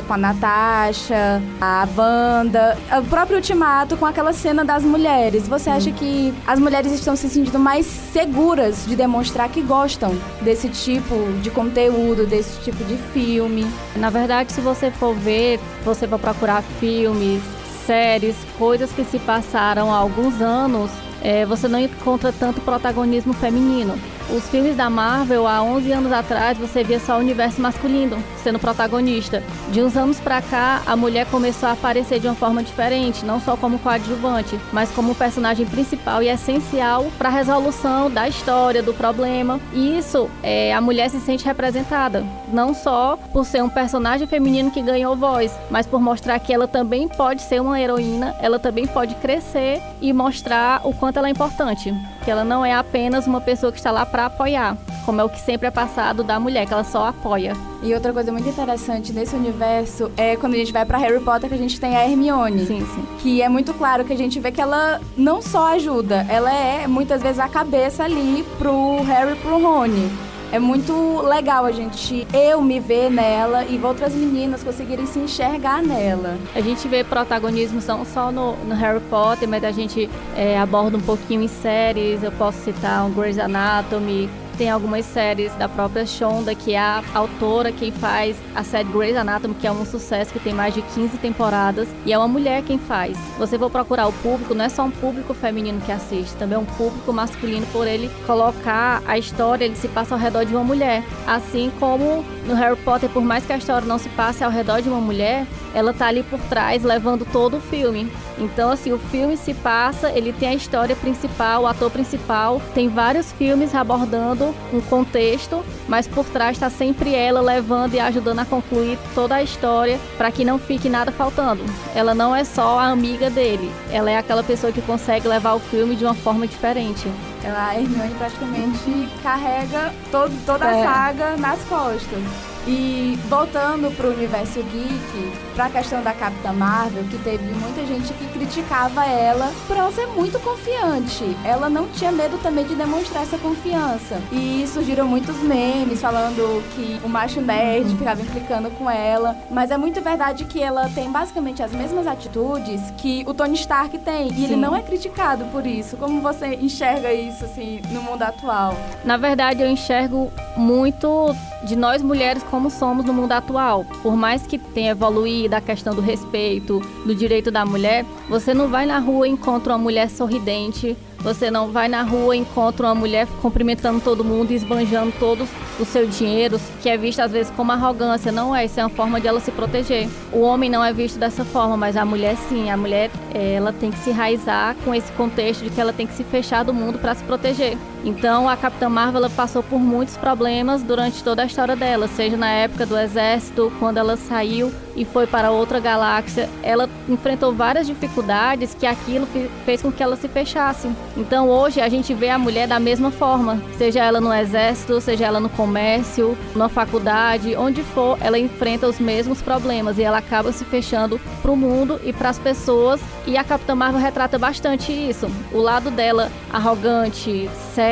com 0.06 0.14
a 0.14 0.16
Natasha, 0.16 1.42
a 1.60 1.86
Wanda, 1.96 2.76
o 2.98 3.04
próprio 3.04 3.36
Ultimato 3.36 3.96
com 3.96 4.06
aquela 4.06 4.32
cena 4.32 4.64
das 4.64 4.82
mulheres, 4.82 5.46
você 5.46 5.70
acha 5.70 5.90
que 5.90 6.32
as 6.46 6.58
mulheres 6.58 6.92
estão 6.92 7.14
se 7.14 7.28
sentindo 7.28 7.58
mais 7.58 7.86
seguras 7.86 8.84
de 8.86 8.96
demonstrar 8.96 9.48
que 9.48 9.60
gostam 9.60 10.16
desse 10.42 10.68
tipo 10.68 11.14
de 11.42 11.50
conteúdo, 11.50 12.26
desse 12.26 12.60
tipo 12.62 12.82
de 12.84 12.96
filme? 13.12 13.66
Na 13.96 14.10
verdade, 14.10 14.52
se 14.52 14.60
você 14.60 14.90
for 14.90 15.14
ver, 15.14 15.60
você 15.84 16.06
vai 16.06 16.18
procurar 16.18 16.62
filmes 16.80 17.42
séries, 17.86 18.36
coisas 18.58 18.92
que 18.92 19.02
se 19.02 19.18
passaram 19.18 19.92
há 19.92 19.96
alguns 19.96 20.42
anos, 20.42 20.90
é, 21.22 21.44
você 21.44 21.68
não 21.68 21.78
encontra 21.78 22.32
tanto 22.32 22.60
protagonismo 22.60 23.32
feminino. 23.32 23.98
Os 24.30 24.46
filmes 24.48 24.76
da 24.76 24.90
Marvel, 24.90 25.48
há 25.48 25.62
11 25.62 25.90
anos 25.90 26.12
atrás, 26.12 26.58
você 26.58 26.84
via 26.84 27.00
só 27.00 27.16
o 27.16 27.20
universo 27.20 27.62
masculino 27.62 28.22
sendo 28.42 28.58
protagonista. 28.58 29.42
De 29.70 29.82
uns 29.82 29.96
anos 29.96 30.20
para 30.20 30.42
cá, 30.42 30.82
a 30.86 30.94
mulher 30.94 31.26
começou 31.26 31.68
a 31.68 31.72
aparecer 31.72 32.20
de 32.20 32.26
uma 32.26 32.34
forma 32.34 32.62
diferente, 32.62 33.24
não 33.24 33.40
só 33.40 33.56
como 33.56 33.78
coadjuvante, 33.78 34.58
mas 34.70 34.90
como 34.90 35.14
personagem 35.14 35.64
principal 35.64 36.22
e 36.22 36.28
essencial 36.28 37.06
para 37.16 37.30
a 37.30 37.32
resolução 37.32 38.10
da 38.10 38.28
história, 38.28 38.82
do 38.82 38.92
problema. 38.92 39.58
E 39.72 39.98
isso, 39.98 40.30
é, 40.42 40.74
a 40.74 40.80
mulher 40.80 41.08
se 41.08 41.20
sente 41.20 41.44
representada, 41.44 42.22
não 42.52 42.74
só 42.74 43.18
por 43.32 43.46
ser 43.46 43.62
um 43.62 43.68
personagem 43.68 44.26
feminino 44.26 44.70
que 44.70 44.82
ganhou 44.82 45.16
voz, 45.16 45.52
mas 45.70 45.86
por 45.86 46.00
mostrar 46.00 46.38
que 46.38 46.52
ela 46.52 46.68
também 46.68 47.08
pode 47.08 47.40
ser 47.42 47.62
uma 47.62 47.80
heroína, 47.80 48.36
ela 48.40 48.58
também 48.58 48.86
pode 48.86 49.14
crescer 49.16 49.80
e 50.02 50.12
mostrar 50.12 50.82
o 50.84 50.92
quanto 50.92 51.07
ela 51.16 51.28
é 51.28 51.30
importante. 51.30 51.94
Que 52.24 52.30
ela 52.30 52.44
não 52.44 52.64
é 52.64 52.74
apenas 52.74 53.26
uma 53.26 53.40
pessoa 53.40 53.72
que 53.72 53.78
está 53.78 53.90
lá 53.90 54.04
para 54.04 54.26
apoiar, 54.26 54.76
como 55.06 55.20
é 55.20 55.24
o 55.24 55.28
que 55.28 55.40
sempre 55.40 55.68
é 55.68 55.70
passado 55.70 56.22
da 56.22 56.38
mulher, 56.38 56.66
que 56.66 56.72
ela 56.72 56.84
só 56.84 57.06
apoia. 57.06 57.54
E 57.82 57.94
outra 57.94 58.12
coisa 58.12 58.32
muito 58.32 58.48
interessante 58.48 59.12
nesse 59.12 59.36
universo 59.36 60.10
é 60.16 60.36
quando 60.36 60.54
a 60.54 60.56
gente 60.56 60.72
vai 60.72 60.84
para 60.84 60.98
Harry 60.98 61.20
Potter 61.20 61.48
que 61.48 61.54
a 61.54 61.58
gente 61.58 61.80
tem 61.80 61.96
a 61.96 62.04
Hermione. 62.04 62.66
Sim, 62.66 62.80
sim. 62.80 63.06
Que 63.20 63.40
é 63.40 63.48
muito 63.48 63.72
claro 63.72 64.04
que 64.04 64.12
a 64.12 64.16
gente 64.16 64.40
vê 64.40 64.50
que 64.50 64.60
ela 64.60 65.00
não 65.16 65.40
só 65.40 65.74
ajuda, 65.74 66.26
ela 66.28 66.52
é 66.52 66.86
muitas 66.86 67.22
vezes 67.22 67.38
a 67.38 67.48
cabeça 67.48 68.04
ali 68.04 68.44
pro 68.58 69.00
Harry 69.02 69.32
e 69.32 69.36
pro 69.36 69.62
Rony. 69.62 70.27
É 70.50 70.58
muito 70.58 71.20
legal 71.20 71.66
a 71.66 71.72
gente, 71.72 72.26
eu 72.32 72.62
me 72.62 72.80
ver 72.80 73.10
nela 73.10 73.64
e 73.64 73.78
outras 73.82 74.14
meninas 74.14 74.62
conseguirem 74.62 75.04
se 75.04 75.18
enxergar 75.18 75.82
nela. 75.82 76.38
A 76.54 76.60
gente 76.62 76.88
vê 76.88 77.04
protagonismo 77.04 77.82
não 77.86 78.04
só 78.04 78.32
no, 78.32 78.56
no 78.64 78.74
Harry 78.74 79.00
Potter, 79.10 79.46
mas 79.46 79.62
a 79.62 79.70
gente 79.70 80.08
é, 80.34 80.58
aborda 80.58 80.96
um 80.96 81.02
pouquinho 81.02 81.42
em 81.42 81.48
séries. 81.48 82.22
Eu 82.22 82.32
posso 82.32 82.58
citar 82.64 83.04
um 83.04 83.12
Grey's 83.12 83.38
Anatomy, 83.38 84.30
tem 84.58 84.68
algumas 84.68 85.06
séries 85.06 85.54
da 85.54 85.68
própria 85.68 86.04
Shonda, 86.04 86.52
que 86.52 86.74
é 86.74 86.78
a 86.78 87.02
autora 87.14 87.70
quem 87.70 87.92
faz 87.92 88.36
a 88.56 88.64
série 88.64 88.88
Grey's 88.88 89.16
Anatomy, 89.16 89.54
que 89.54 89.68
é 89.68 89.72
um 89.72 89.86
sucesso, 89.86 90.32
que 90.32 90.40
tem 90.40 90.52
mais 90.52 90.74
de 90.74 90.82
15 90.82 91.16
temporadas, 91.18 91.88
e 92.04 92.12
é 92.12 92.18
uma 92.18 92.26
mulher 92.26 92.62
quem 92.64 92.76
faz. 92.76 93.16
Você 93.38 93.56
for 93.56 93.70
procurar 93.70 94.08
o 94.08 94.12
público, 94.14 94.54
não 94.54 94.64
é 94.64 94.68
só 94.68 94.82
um 94.82 94.90
público 94.90 95.32
feminino 95.32 95.80
que 95.80 95.92
assiste, 95.92 96.34
também 96.36 96.56
é 96.56 96.58
um 96.58 96.64
público 96.64 97.12
masculino 97.12 97.66
por 97.66 97.86
ele 97.86 98.10
colocar 98.26 99.00
a 99.06 99.16
história, 99.16 99.64
ele 99.64 99.76
se 99.76 99.86
passa 99.86 100.16
ao 100.16 100.20
redor 100.20 100.44
de 100.44 100.52
uma 100.52 100.64
mulher. 100.64 101.04
Assim 101.24 101.70
como 101.78 102.24
no 102.44 102.54
Harry 102.54 102.76
Potter, 102.76 103.08
por 103.10 103.22
mais 103.22 103.46
que 103.46 103.52
a 103.52 103.58
história 103.58 103.86
não 103.86 103.98
se 103.98 104.08
passe 104.08 104.42
ao 104.42 104.50
redor 104.50 104.82
de 104.82 104.88
uma 104.88 105.00
mulher, 105.00 105.46
ela 105.74 105.92
tá 105.92 106.06
ali 106.06 106.22
por 106.22 106.40
trás 106.40 106.82
levando 106.82 107.24
todo 107.24 107.58
o 107.58 107.60
filme. 107.60 108.10
Então, 108.38 108.70
assim, 108.70 108.92
o 108.92 108.98
filme 108.98 109.36
se 109.36 109.52
passa, 109.52 110.10
ele 110.10 110.32
tem 110.32 110.48
a 110.48 110.54
história 110.54 110.94
principal, 110.94 111.62
o 111.62 111.66
ator 111.66 111.90
principal, 111.90 112.62
tem 112.74 112.88
vários 112.88 113.32
filmes 113.32 113.74
abordando 113.74 114.54
um 114.72 114.80
contexto, 114.80 115.64
mas 115.88 116.06
por 116.06 116.24
trás 116.26 116.56
está 116.56 116.70
sempre 116.70 117.14
ela 117.14 117.40
levando 117.40 117.94
e 117.94 118.00
ajudando 118.00 118.38
a 118.38 118.44
concluir 118.44 118.98
toda 119.14 119.34
a 119.34 119.42
história 119.42 119.98
para 120.16 120.30
que 120.30 120.44
não 120.44 120.58
fique 120.58 120.88
nada 120.88 121.10
faltando. 121.10 121.64
Ela 121.94 122.14
não 122.14 122.34
é 122.34 122.44
só 122.44 122.78
a 122.78 122.88
amiga 122.88 123.28
dele, 123.28 123.70
ela 123.90 124.10
é 124.10 124.16
aquela 124.16 124.42
pessoa 124.42 124.72
que 124.72 124.80
consegue 124.82 125.26
levar 125.26 125.54
o 125.54 125.60
filme 125.60 125.96
de 125.96 126.04
uma 126.04 126.14
forma 126.14 126.46
diferente. 126.46 127.10
Ela, 127.42 127.68
a 127.68 127.74
Hermione 127.74 128.14
praticamente 128.14 129.08
carrega 129.22 129.92
todo, 130.10 130.32
toda 130.44 130.64
é. 130.64 130.82
a 130.82 130.84
saga 130.84 131.36
nas 131.36 131.60
costas. 131.64 132.57
E 132.68 133.18
voltando 133.30 133.90
para 133.96 134.06
o 134.06 134.12
universo 134.12 134.62
geek, 134.62 135.32
para 135.54 135.64
a 135.64 135.70
questão 135.70 136.02
da 136.02 136.12
Capitã 136.12 136.52
Marvel, 136.52 137.02
que 137.04 137.16
teve 137.18 137.44
muita 137.54 137.86
gente 137.86 138.12
que 138.12 138.26
criticava 138.26 139.06
ela 139.06 139.50
por 139.66 139.74
ela 139.74 139.90
ser 139.90 140.06
muito 140.08 140.38
confiante. 140.40 141.24
Ela 141.42 141.70
não 141.70 141.88
tinha 141.88 142.12
medo 142.12 142.36
também 142.42 142.66
de 142.66 142.74
demonstrar 142.74 143.22
essa 143.22 143.38
confiança. 143.38 144.20
E 144.30 144.66
surgiram 144.68 145.08
muitos 145.08 145.36
memes 145.36 146.02
falando 146.02 146.62
que 146.74 147.00
o 147.02 147.08
macho 147.08 147.40
nerd 147.40 147.96
ficava 147.96 148.20
implicando 148.20 148.70
com 148.72 148.90
ela. 148.90 149.34
Mas 149.50 149.70
é 149.70 149.78
muito 149.78 150.02
verdade 150.02 150.44
que 150.44 150.62
ela 150.62 150.90
tem 150.90 151.10
basicamente 151.10 151.62
as 151.62 151.72
mesmas 151.72 152.06
atitudes 152.06 152.92
que 152.98 153.24
o 153.26 153.32
Tony 153.32 153.54
Stark 153.54 153.96
tem. 153.96 154.28
E 154.28 154.34
Sim. 154.34 154.44
ele 154.44 154.56
não 154.56 154.76
é 154.76 154.82
criticado 154.82 155.46
por 155.46 155.66
isso. 155.66 155.96
Como 155.96 156.20
você 156.20 156.54
enxerga 156.56 157.14
isso, 157.14 157.46
assim, 157.46 157.80
no 157.90 158.02
mundo 158.02 158.22
atual? 158.22 158.76
Na 159.06 159.16
verdade, 159.16 159.62
eu 159.62 159.70
enxergo 159.70 160.30
muito 160.54 161.34
de 161.64 161.76
nós 161.76 162.02
mulheres 162.02 162.42
como 162.44 162.70
somos 162.70 163.04
no 163.04 163.12
mundo 163.12 163.32
atual. 163.32 163.84
Por 164.02 164.16
mais 164.16 164.46
que 164.46 164.58
tenha 164.58 164.92
evoluído 164.92 165.54
a 165.54 165.60
questão 165.60 165.94
do 165.94 166.00
respeito, 166.00 166.80
do 167.04 167.14
direito 167.14 167.50
da 167.50 167.64
mulher, 167.64 168.04
você 168.28 168.54
não 168.54 168.68
vai 168.68 168.86
na 168.86 168.98
rua 168.98 169.26
e 169.26 169.30
encontra 169.30 169.72
uma 169.72 169.78
mulher 169.78 170.08
sorridente, 170.08 170.96
você 171.18 171.50
não 171.50 171.72
vai 171.72 171.88
na 171.88 172.02
rua 172.02 172.36
e 172.36 172.38
encontra 172.38 172.86
uma 172.86 172.94
mulher 172.94 173.26
cumprimentando 173.42 174.00
todo 174.00 174.24
mundo 174.24 174.52
e 174.52 174.54
esbanjando 174.54 175.12
todo 175.18 175.48
o 175.78 175.84
seu 175.84 176.06
dinheiro, 176.06 176.60
que 176.80 176.88
é 176.88 176.96
visto 176.96 177.20
às 177.20 177.32
vezes 177.32 177.52
como 177.56 177.72
arrogância. 177.72 178.30
Não 178.30 178.54
é, 178.54 178.64
isso 178.64 178.78
é 178.78 178.84
uma 178.84 178.88
forma 178.88 179.20
de 179.20 179.26
ela 179.26 179.40
se 179.40 179.50
proteger. 179.50 180.08
O 180.32 180.40
homem 180.40 180.70
não 180.70 180.84
é 180.84 180.92
visto 180.92 181.18
dessa 181.18 181.44
forma, 181.44 181.76
mas 181.76 181.96
a 181.96 182.04
mulher 182.04 182.36
sim. 182.48 182.70
A 182.70 182.76
mulher, 182.76 183.10
ela 183.34 183.72
tem 183.72 183.90
que 183.90 183.98
se 183.98 184.12
raizar 184.12 184.76
com 184.84 184.94
esse 184.94 185.10
contexto 185.12 185.64
de 185.64 185.70
que 185.70 185.80
ela 185.80 185.92
tem 185.92 186.06
que 186.06 186.14
se 186.14 186.22
fechar 186.22 186.64
do 186.64 186.72
mundo 186.72 186.98
para 186.98 187.14
se 187.14 187.24
proteger. 187.24 187.76
Então 188.04 188.48
a 188.48 188.56
Capitã 188.56 188.88
Marvel 188.88 189.28
passou 189.30 189.62
por 189.62 189.78
muitos 189.78 190.16
problemas 190.16 190.82
durante 190.82 191.22
toda 191.22 191.42
a 191.42 191.46
história 191.46 191.74
dela, 191.74 192.08
seja 192.08 192.36
na 192.36 192.50
época 192.50 192.86
do 192.86 192.96
exército, 192.96 193.72
quando 193.78 193.98
ela 193.98 194.16
saiu 194.16 194.72
e 194.96 195.04
foi 195.04 195.26
para 195.26 195.50
outra 195.50 195.78
galáxia, 195.78 196.48
ela 196.62 196.88
enfrentou 197.08 197.52
várias 197.52 197.86
dificuldades 197.86 198.74
que 198.74 198.86
aquilo 198.86 199.28
fez 199.64 199.82
com 199.82 199.92
que 199.92 200.02
ela 200.02 200.16
se 200.16 200.28
fechasse. 200.28 200.88
Então 201.16 201.48
hoje 201.48 201.80
a 201.80 201.88
gente 201.88 202.14
vê 202.14 202.30
a 202.30 202.38
mulher 202.38 202.66
da 202.66 202.80
mesma 202.80 203.10
forma, 203.10 203.60
seja 203.76 204.02
ela 204.02 204.20
no 204.20 204.32
exército, 204.32 205.00
seja 205.00 205.26
ela 205.26 205.40
no 205.40 205.48
comércio, 205.48 206.36
na 206.54 206.68
faculdade, 206.68 207.54
onde 207.56 207.82
for, 207.82 208.18
ela 208.20 208.38
enfrenta 208.38 208.88
os 208.88 208.98
mesmos 208.98 209.40
problemas 209.42 209.98
e 209.98 210.02
ela 210.02 210.18
acaba 210.18 210.52
se 210.52 210.64
fechando 210.64 211.20
para 211.42 211.50
o 211.50 211.56
mundo 211.56 212.00
e 212.04 212.12
para 212.12 212.30
as 212.30 212.38
pessoas. 212.38 213.00
E 213.26 213.36
a 213.36 213.44
Capitã 213.44 213.74
Marvel 213.74 214.00
retrata 214.00 214.38
bastante 214.38 214.92
isso. 214.92 215.30
O 215.52 215.58
lado 215.58 215.90
dela 215.90 216.30
arrogante, 216.52 217.48
séria, 217.74 217.87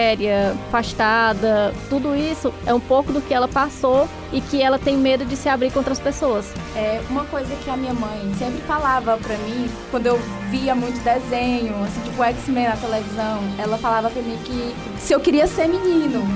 afastada, 0.69 1.75
tudo 1.89 2.15
isso 2.15 2.53
é 2.67 2.73
um 2.73 2.81
pouco 2.81 3.13
do 3.13 3.21
que 3.21 3.33
ela 3.33 3.49
passou 3.49 4.09
e 4.33 4.41
que 4.41 4.63
ela 4.63 4.79
tem 4.79 4.97
medo 4.97 5.25
de 5.25 5.37
se 5.37 5.49
abrir 5.49 5.71
contra 5.71 5.93
as 5.93 6.01
pessoas. 6.01 6.53
É 6.75 7.01
uma 7.09 7.25
coisa 7.25 7.55
que 7.57 7.71
a 7.71 7.77
minha 7.77 7.95
mãe 7.95 8.33
sempre 8.39 8.61
falava 8.63 9.17
para 9.17 9.37
mim 9.39 9.69
quando 9.91 10.07
eu 10.07 10.19
via 10.51 10.75
muito 10.75 10.99
desenho, 11.03 11.75
assim, 11.85 12.01
tipo 12.03 12.23
X-Men 12.23 12.69
na 12.69 12.77
televisão, 12.77 13.41
ela 13.59 13.79
falava 13.79 14.11
para 14.11 14.23
mim 14.23 14.39
que 14.45 14.75
se 14.99 15.13
eu 15.13 15.21
queria 15.21 15.47
ser 15.47 15.69
menino, 15.69 16.27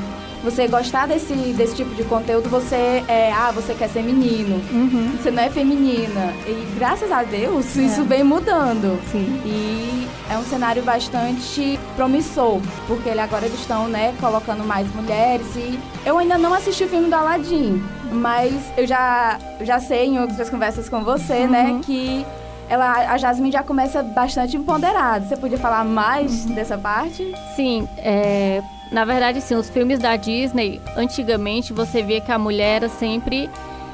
você 0.42 0.66
gostar 0.66 1.06
desse, 1.06 1.34
desse 1.34 1.76
tipo 1.76 1.94
de 1.94 2.04
conteúdo, 2.04 2.48
você 2.48 3.04
é, 3.06 3.32
ah, 3.32 3.50
você 3.50 3.74
quer 3.74 3.88
ser 3.88 4.02
menino. 4.02 4.56
Uhum. 4.72 5.16
Você 5.16 5.30
não 5.30 5.42
é 5.42 5.50
feminina. 5.50 6.32
E 6.46 6.66
graças 6.76 7.10
a 7.12 7.22
Deus, 7.22 7.76
é. 7.76 7.82
isso 7.82 8.04
vem 8.04 8.24
mudando. 8.24 8.98
Sim. 9.10 9.40
E 9.44 10.08
é 10.30 10.38
um 10.38 10.44
cenário 10.44 10.82
bastante 10.82 11.78
promissor, 11.96 12.60
porque 12.86 13.08
ele 13.08 13.20
agora 13.20 13.46
eles 13.46 13.58
estão, 13.58 13.88
né, 13.88 14.14
colocando 14.20 14.64
mais 14.64 14.92
mulheres 14.94 15.46
e 15.56 15.78
eu 16.06 16.18
ainda 16.18 16.38
não 16.38 16.54
assisti 16.54 16.84
o 16.84 16.88
filme 16.88 17.08
do 17.08 17.14
Aladdin, 17.14 17.82
mas 18.12 18.54
eu 18.76 18.86
já 18.86 19.38
já 19.60 19.80
sei 19.80 20.06
em 20.06 20.20
outras 20.20 20.48
conversas 20.48 20.88
com 20.88 21.02
você, 21.02 21.46
né, 21.46 21.64
uhum. 21.64 21.76
né, 21.78 21.80
que 21.84 22.24
ela, 22.68 22.92
a 23.12 23.18
Jasmine 23.18 23.50
já 23.50 23.64
começa 23.64 24.00
bastante 24.00 24.56
empoderada. 24.56 25.26
Você 25.26 25.36
podia 25.36 25.58
falar 25.58 25.84
mais 25.84 26.46
uhum. 26.46 26.54
dessa 26.54 26.78
parte? 26.78 27.34
Sim, 27.56 27.88
é, 27.98 28.62
na 28.90 29.04
verdade, 29.04 29.40
sim, 29.40 29.54
os 29.54 29.70
filmes 29.70 29.98
da 29.98 30.16
Disney, 30.16 30.80
antigamente 30.96 31.72
você 31.72 32.02
via 32.02 32.20
que 32.20 32.32
a 32.32 32.38
mulher 32.38 32.76
era 32.76 32.88
sempre 32.88 33.48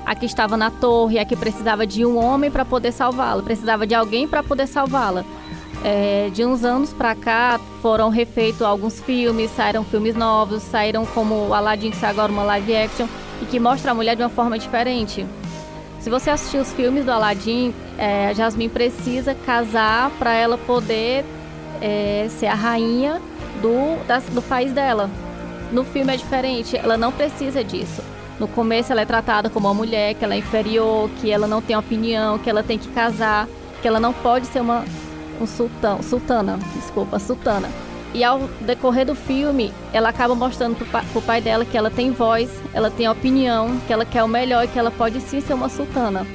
a 0.07 0.15
que 0.15 0.25
estava 0.25 0.57
na 0.57 0.71
torre, 0.71 1.19
a 1.19 1.25
que 1.25 1.37
precisava 1.37 1.87
de 1.87 2.07
um 2.07 2.17
homem 2.17 2.51
para 2.51 2.65
poder 2.65 2.93
salvá-la, 2.93 3.43
precisava 3.43 3.87
de 3.87 3.95
alguém 3.95 4.27
para 4.27 4.43
poder 4.43 4.67
salvá-la. 4.67 5.25
É, 5.85 6.31
de 6.33 6.45
uns 6.45 6.65
anos 6.65 6.93
para 6.93 7.15
cá 7.15 7.61
foram 7.83 8.09
refeitos 8.09 8.63
alguns 8.63 8.99
filmes, 9.01 9.51
saíram 9.51 9.85
filmes 9.85 10.17
novos, 10.17 10.63
saíram 10.63 11.05
como 11.05 11.53
Aladdin, 11.53 11.91
que 11.91 12.07
agora 12.07 12.33
uma 12.33 12.45
live 12.45 12.75
action, 12.75 13.07
e 13.43 13.45
que 13.45 13.61
mostra 13.61 13.91
a 13.91 13.95
mulher 13.95 14.17
de 14.17 14.23
uma 14.23 14.31
forma 14.31 14.59
diferente. 14.59 15.27
Se 16.01 16.09
você 16.09 16.31
assistir 16.31 16.59
os 16.59 16.73
filmes 16.73 17.05
do 17.05 17.11
Aladdin, 17.11 17.75
é, 17.99 18.29
a 18.29 18.33
Jasmine 18.33 18.71
precisa 18.71 19.35
casar 19.35 20.11
para 20.19 20.33
ela 20.33 20.57
poder 20.57 21.25
é, 21.83 22.29
ser 22.31 22.47
a 22.47 22.55
rainha 22.55 23.21
do, 23.67 24.07
das, 24.07 24.23
do 24.27 24.41
país 24.41 24.73
dela. 24.73 25.11
No 25.73 25.83
filme 25.83 26.15
é 26.15 26.17
diferente, 26.17 26.77
ela 26.77 26.97
não 26.97 27.11
precisa 27.11 27.65
disso. 27.65 28.01
No 28.39 28.47
começo 28.47 28.93
ela 28.93 29.01
é 29.01 29.05
tratada 29.05 29.51
como 29.51 29.67
uma 29.67 29.75
mulher, 29.75 30.15
que 30.15 30.25
ela 30.25 30.35
é 30.35 30.39
inferior, 30.39 31.11
que 31.21 31.31
ela 31.31 31.49
não 31.49 31.61
tem 31.61 31.77
opinião, 31.77 32.39
que 32.39 32.49
ela 32.49 32.63
tem 32.63 32.79
que 32.79 32.89
casar, 32.89 33.49
que 33.83 33.89
ela 33.89 33.99
não 33.99 34.13
pode 34.13 34.47
ser 34.47 34.61
uma 34.61 34.85
um 35.39 35.47
sultão, 35.47 36.03
sultana, 36.03 36.59
desculpa, 36.75 37.19
sultana. 37.19 37.69
E 38.15 38.25
ao 38.25 38.39
decorrer 38.61 39.05
do 39.05 39.15
filme, 39.15 39.71
ela 39.93 40.09
acaba 40.09 40.35
mostrando 40.35 40.77
pro, 40.77 40.87
pro 41.13 41.21
pai 41.21 41.43
dela 41.43 41.65
que 41.65 41.77
ela 41.77 41.91
tem 41.91 42.11
voz, 42.11 42.49
ela 42.73 42.91
tem 42.91 43.07
opinião, 43.07 43.79
que 43.87 43.93
ela 43.93 44.05
quer 44.07 44.23
o 44.23 44.29
melhor 44.29 44.65
e 44.65 44.69
que 44.69 44.79
ela 44.79 44.91
pode 44.91 45.21
sim 45.21 45.41
ser 45.41 45.53
uma 45.53 45.69
sultana. 45.69 46.27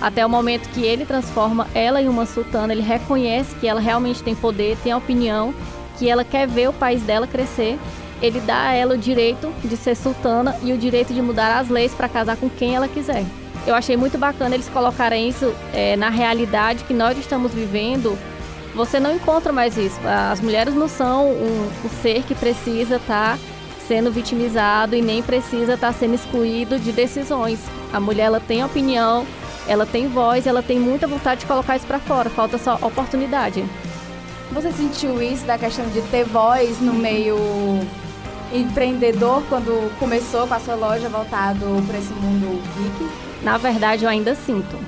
Até 0.00 0.24
o 0.24 0.28
momento 0.28 0.68
que 0.68 0.84
ele 0.84 1.06
transforma 1.06 1.66
ela 1.74 2.00
em 2.00 2.08
uma 2.08 2.26
sultana, 2.26 2.72
ele 2.72 2.82
reconhece 2.82 3.56
que 3.56 3.66
ela 3.66 3.80
realmente 3.80 4.22
tem 4.22 4.34
poder, 4.34 4.76
tem 4.84 4.94
opinião 4.94 5.52
que 5.98 6.08
ela 6.08 6.24
quer 6.24 6.46
ver 6.46 6.68
o 6.68 6.72
país 6.72 7.02
dela 7.02 7.26
crescer, 7.26 7.78
ele 8.22 8.40
dá 8.40 8.68
a 8.68 8.72
ela 8.72 8.94
o 8.94 8.98
direito 8.98 9.52
de 9.62 9.76
ser 9.76 9.94
sultana 9.94 10.56
e 10.62 10.72
o 10.72 10.78
direito 10.78 11.12
de 11.12 11.20
mudar 11.20 11.58
as 11.58 11.68
leis 11.68 11.92
para 11.92 12.08
casar 12.08 12.36
com 12.36 12.48
quem 12.48 12.74
ela 12.74 12.88
quiser. 12.88 13.24
Eu 13.66 13.74
achei 13.74 13.96
muito 13.96 14.16
bacana 14.16 14.54
eles 14.54 14.68
colocarem 14.68 15.28
isso 15.28 15.52
é, 15.74 15.96
na 15.96 16.08
realidade 16.08 16.84
que 16.84 16.94
nós 16.94 17.18
estamos 17.18 17.52
vivendo. 17.52 18.16
Você 18.74 19.00
não 19.00 19.14
encontra 19.14 19.52
mais 19.52 19.76
isso. 19.76 19.98
As 20.04 20.40
mulheres 20.40 20.74
não 20.74 20.88
são 20.88 21.26
um, 21.26 21.70
um 21.84 21.88
ser 22.02 22.22
que 22.22 22.34
precisa 22.34 22.96
estar 22.96 23.36
tá 23.36 23.38
sendo 23.88 24.10
vitimizado 24.10 24.94
e 24.94 25.02
nem 25.02 25.22
precisa 25.22 25.74
estar 25.74 25.92
tá 25.92 25.98
sendo 25.98 26.14
excluído 26.14 26.78
de 26.78 26.92
decisões. 26.92 27.58
A 27.92 27.98
mulher 27.98 28.24
ela 28.24 28.40
tem 28.40 28.64
opinião, 28.64 29.26
ela 29.66 29.84
tem 29.84 30.08
voz, 30.08 30.46
ela 30.46 30.62
tem 30.62 30.78
muita 30.78 31.06
vontade 31.06 31.40
de 31.40 31.46
colocar 31.46 31.76
isso 31.76 31.86
para 31.86 31.98
fora. 31.98 32.30
Falta 32.30 32.58
só 32.58 32.74
oportunidade. 32.80 33.64
Você 34.52 34.72
sentiu 34.72 35.20
isso 35.20 35.44
da 35.44 35.58
questão 35.58 35.86
de 35.90 36.00
ter 36.02 36.24
voz 36.24 36.80
no 36.80 36.94
meio 36.94 37.36
empreendedor 38.52 39.42
quando 39.48 39.90
começou 39.98 40.46
com 40.46 40.54
a 40.54 40.60
sua 40.60 40.74
loja 40.74 41.08
voltado 41.08 41.64
para 41.86 41.98
esse 41.98 42.12
mundo 42.14 42.62
geek? 42.76 43.10
Na 43.42 43.58
verdade, 43.58 44.04
eu 44.04 44.10
ainda 44.10 44.34
sinto. 44.34 44.78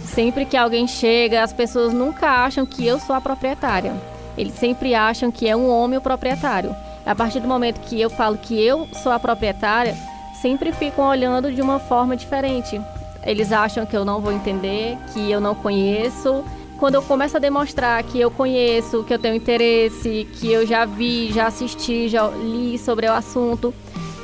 Sempre 0.00 0.44
que 0.44 0.56
alguém 0.56 0.86
chega, 0.86 1.42
as 1.42 1.52
pessoas 1.52 1.92
nunca 1.92 2.44
acham 2.44 2.66
que 2.66 2.84
eu 2.84 2.98
sou 2.98 3.14
a 3.14 3.20
proprietária. 3.20 3.94
Eles 4.36 4.54
sempre 4.54 4.94
acham 4.94 5.30
que 5.30 5.48
é 5.48 5.56
um 5.56 5.70
homem 5.70 5.98
o 5.98 6.02
proprietário. 6.02 6.74
A 7.06 7.14
partir 7.14 7.40
do 7.40 7.48
momento 7.48 7.80
que 7.80 8.00
eu 8.00 8.10
falo 8.10 8.36
que 8.36 8.60
eu 8.60 8.88
sou 9.02 9.12
a 9.12 9.20
proprietária, 9.20 9.96
sempre 10.40 10.72
ficam 10.72 11.06
olhando 11.06 11.52
de 11.52 11.62
uma 11.62 11.78
forma 11.78 12.16
diferente. 12.16 12.80
Eles 13.22 13.52
acham 13.52 13.86
que 13.86 13.96
eu 13.96 14.04
não 14.04 14.20
vou 14.20 14.32
entender, 14.32 14.98
que 15.12 15.30
eu 15.30 15.40
não 15.40 15.54
conheço, 15.54 16.44
quando 16.80 16.94
eu 16.94 17.02
começo 17.02 17.36
a 17.36 17.40
demonstrar 17.40 18.02
que 18.02 18.18
eu 18.18 18.30
conheço, 18.30 19.04
que 19.04 19.12
eu 19.12 19.18
tenho 19.18 19.34
interesse, 19.34 20.26
que 20.32 20.50
eu 20.50 20.66
já 20.66 20.86
vi, 20.86 21.30
já 21.30 21.46
assisti, 21.46 22.08
já 22.08 22.26
li 22.28 22.78
sobre 22.78 23.06
o 23.06 23.12
assunto, 23.12 23.72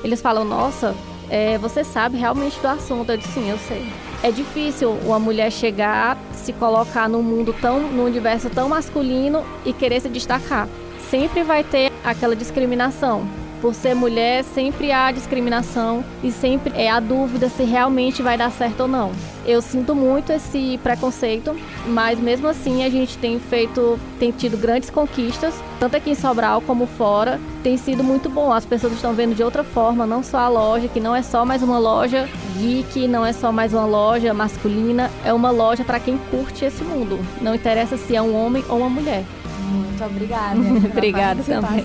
eles 0.03 0.23
falam: 0.23 0.43
Nossa, 0.43 0.95
é, 1.29 1.59
você 1.59 1.85
sabe 1.85 2.17
realmente 2.17 2.59
do 2.59 2.67
assunto. 2.67 3.13
Eu 3.13 3.19
disse: 3.19 3.33
Sim, 3.33 3.51
eu 3.51 3.59
sei. 3.59 3.87
É 4.23 4.31
difícil 4.31 4.91
uma 5.05 5.19
mulher 5.19 5.53
chegar, 5.53 6.17
se 6.33 6.51
colocar 6.55 7.09
num 7.09 7.23
mundo 7.23 7.55
tão, 7.61 7.79
num 7.79 8.05
universo 8.05 8.49
tão 8.49 8.71
masculino 8.71 9.45
e 9.65 9.75
querer 9.75 10.01
se 10.01 10.09
destacar. 10.09 10.67
Sempre 11.11 11.43
vai 11.43 11.63
ter 11.63 11.93
aquela 12.03 12.35
discriminação 12.35 13.29
por 13.61 13.75
ser 13.75 13.95
mulher, 13.95 14.45
sempre 14.45 14.93
há 14.93 15.11
discriminação 15.11 16.05
e 16.23 16.31
sempre 16.31 16.73
é 16.77 16.91
a 16.91 17.01
dúvida 17.01 17.49
se 17.49 17.65
realmente 17.65 18.23
vai 18.23 18.37
dar 18.37 18.51
certo 18.51 18.81
ou 18.81 18.89
não. 18.89 19.13
Eu 19.47 19.63
sinto 19.63 19.95
muito 19.95 20.33
esse 20.33 20.79
preconceito, 20.83 21.57
mas 21.87 22.19
mesmo 22.19 22.49
assim 22.49 22.85
a 22.85 22.91
gente 22.91 23.17
tem 23.19 23.39
feito, 23.39 23.99
tem 24.19 24.33
tido 24.33 24.57
grandes 24.57 24.91
conquistas, 24.91 25.55
tanto 25.79 25.97
aqui 25.97 26.11
em 26.11 26.15
Sobral 26.15 26.61
como 26.61 26.87
fora. 26.87 27.39
Tem 27.63 27.77
sido 27.77 28.03
muito 28.03 28.29
bom. 28.29 28.53
As 28.53 28.65
pessoas 28.65 28.93
estão 28.95 29.13
vendo 29.13 29.35
de 29.35 29.43
outra 29.43 29.63
forma, 29.63 30.07
não 30.07 30.23
só 30.23 30.39
a 30.39 30.49
loja, 30.49 30.89
que 30.89 31.01
não 31.01 31.15
é 31.15 31.23
só 31.23 31.45
mais 31.45 31.63
uma 31.63 31.79
loja 31.79 32.29
geek, 32.57 33.07
não 33.07 33.25
é 33.25 33.33
só 33.33 33.53
mais 33.53 33.73
uma 33.73 33.85
loja 33.85 34.33
masculina, 34.35 35.11
é 35.25 35.33
uma 35.33 35.51
loja 35.51 35.85
para 35.85 36.01
quem 36.01 36.19
curte 36.31 36.65
esse 36.65 36.83
mundo. 36.83 37.19
Não 37.41 37.55
interessa 37.55 37.97
se 37.97 38.17
é 38.17 38.23
um 38.23 38.35
homem 38.35 38.65
ou 38.69 38.79
uma 38.79 38.89
mulher. 38.89 39.25
Muito 39.71 40.05
obrigada. 40.05 40.59
obrigada 40.91 41.43
também. 41.43 41.85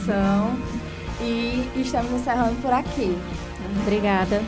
E 1.21 1.69
estamos 1.75 2.12
encerrando 2.12 2.55
por 2.62 2.73
aqui. 2.73 3.15
Obrigada. 3.81 4.41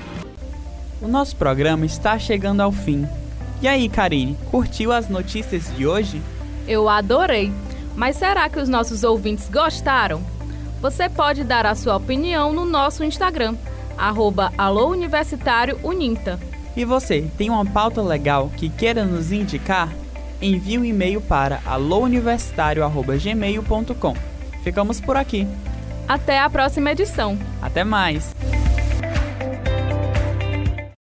O 1.02 1.08
nosso 1.08 1.36
programa 1.36 1.86
está 1.86 2.18
chegando 2.18 2.62
ao 2.62 2.72
fim. 2.72 3.08
E 3.62 3.68
aí, 3.68 3.88
Karine, 3.88 4.38
curtiu 4.50 4.92
as 4.92 5.08
notícias 5.08 5.72
de 5.76 5.86
hoje? 5.86 6.22
Eu 6.68 6.90
adorei! 6.90 7.52
Mas 7.96 8.18
será 8.18 8.50
que 8.50 8.60
os 8.60 8.68
nossos 8.68 9.04
ouvintes 9.04 9.48
gostaram? 9.50 10.22
Você 10.82 11.08
pode 11.08 11.44
dar 11.44 11.64
a 11.66 11.76
sua 11.76 11.96
opinião 11.96 12.52
no 12.52 12.66
nosso 12.66 13.04
Instagram, 13.04 13.56
arroba. 13.98 14.52
E 16.76 16.84
você, 16.84 17.30
tem 17.38 17.50
uma 17.50 17.66
pauta 17.66 18.02
legal 18.02 18.52
que 18.58 18.68
queira 18.68 19.06
nos 19.06 19.32
indicar? 19.32 19.90
Envie 20.42 20.80
um 20.80 20.84
e-mail 20.84 21.22
para 21.22 21.62
alôuniversitário.gmail.com. 21.66 24.16
Ficamos 24.64 25.00
por 25.00 25.16
aqui. 25.16 25.48
Até 26.08 26.40
a 26.40 26.50
próxima 26.50 26.92
edição. 26.92 27.38
Até 27.62 27.84
mais! 27.84 28.34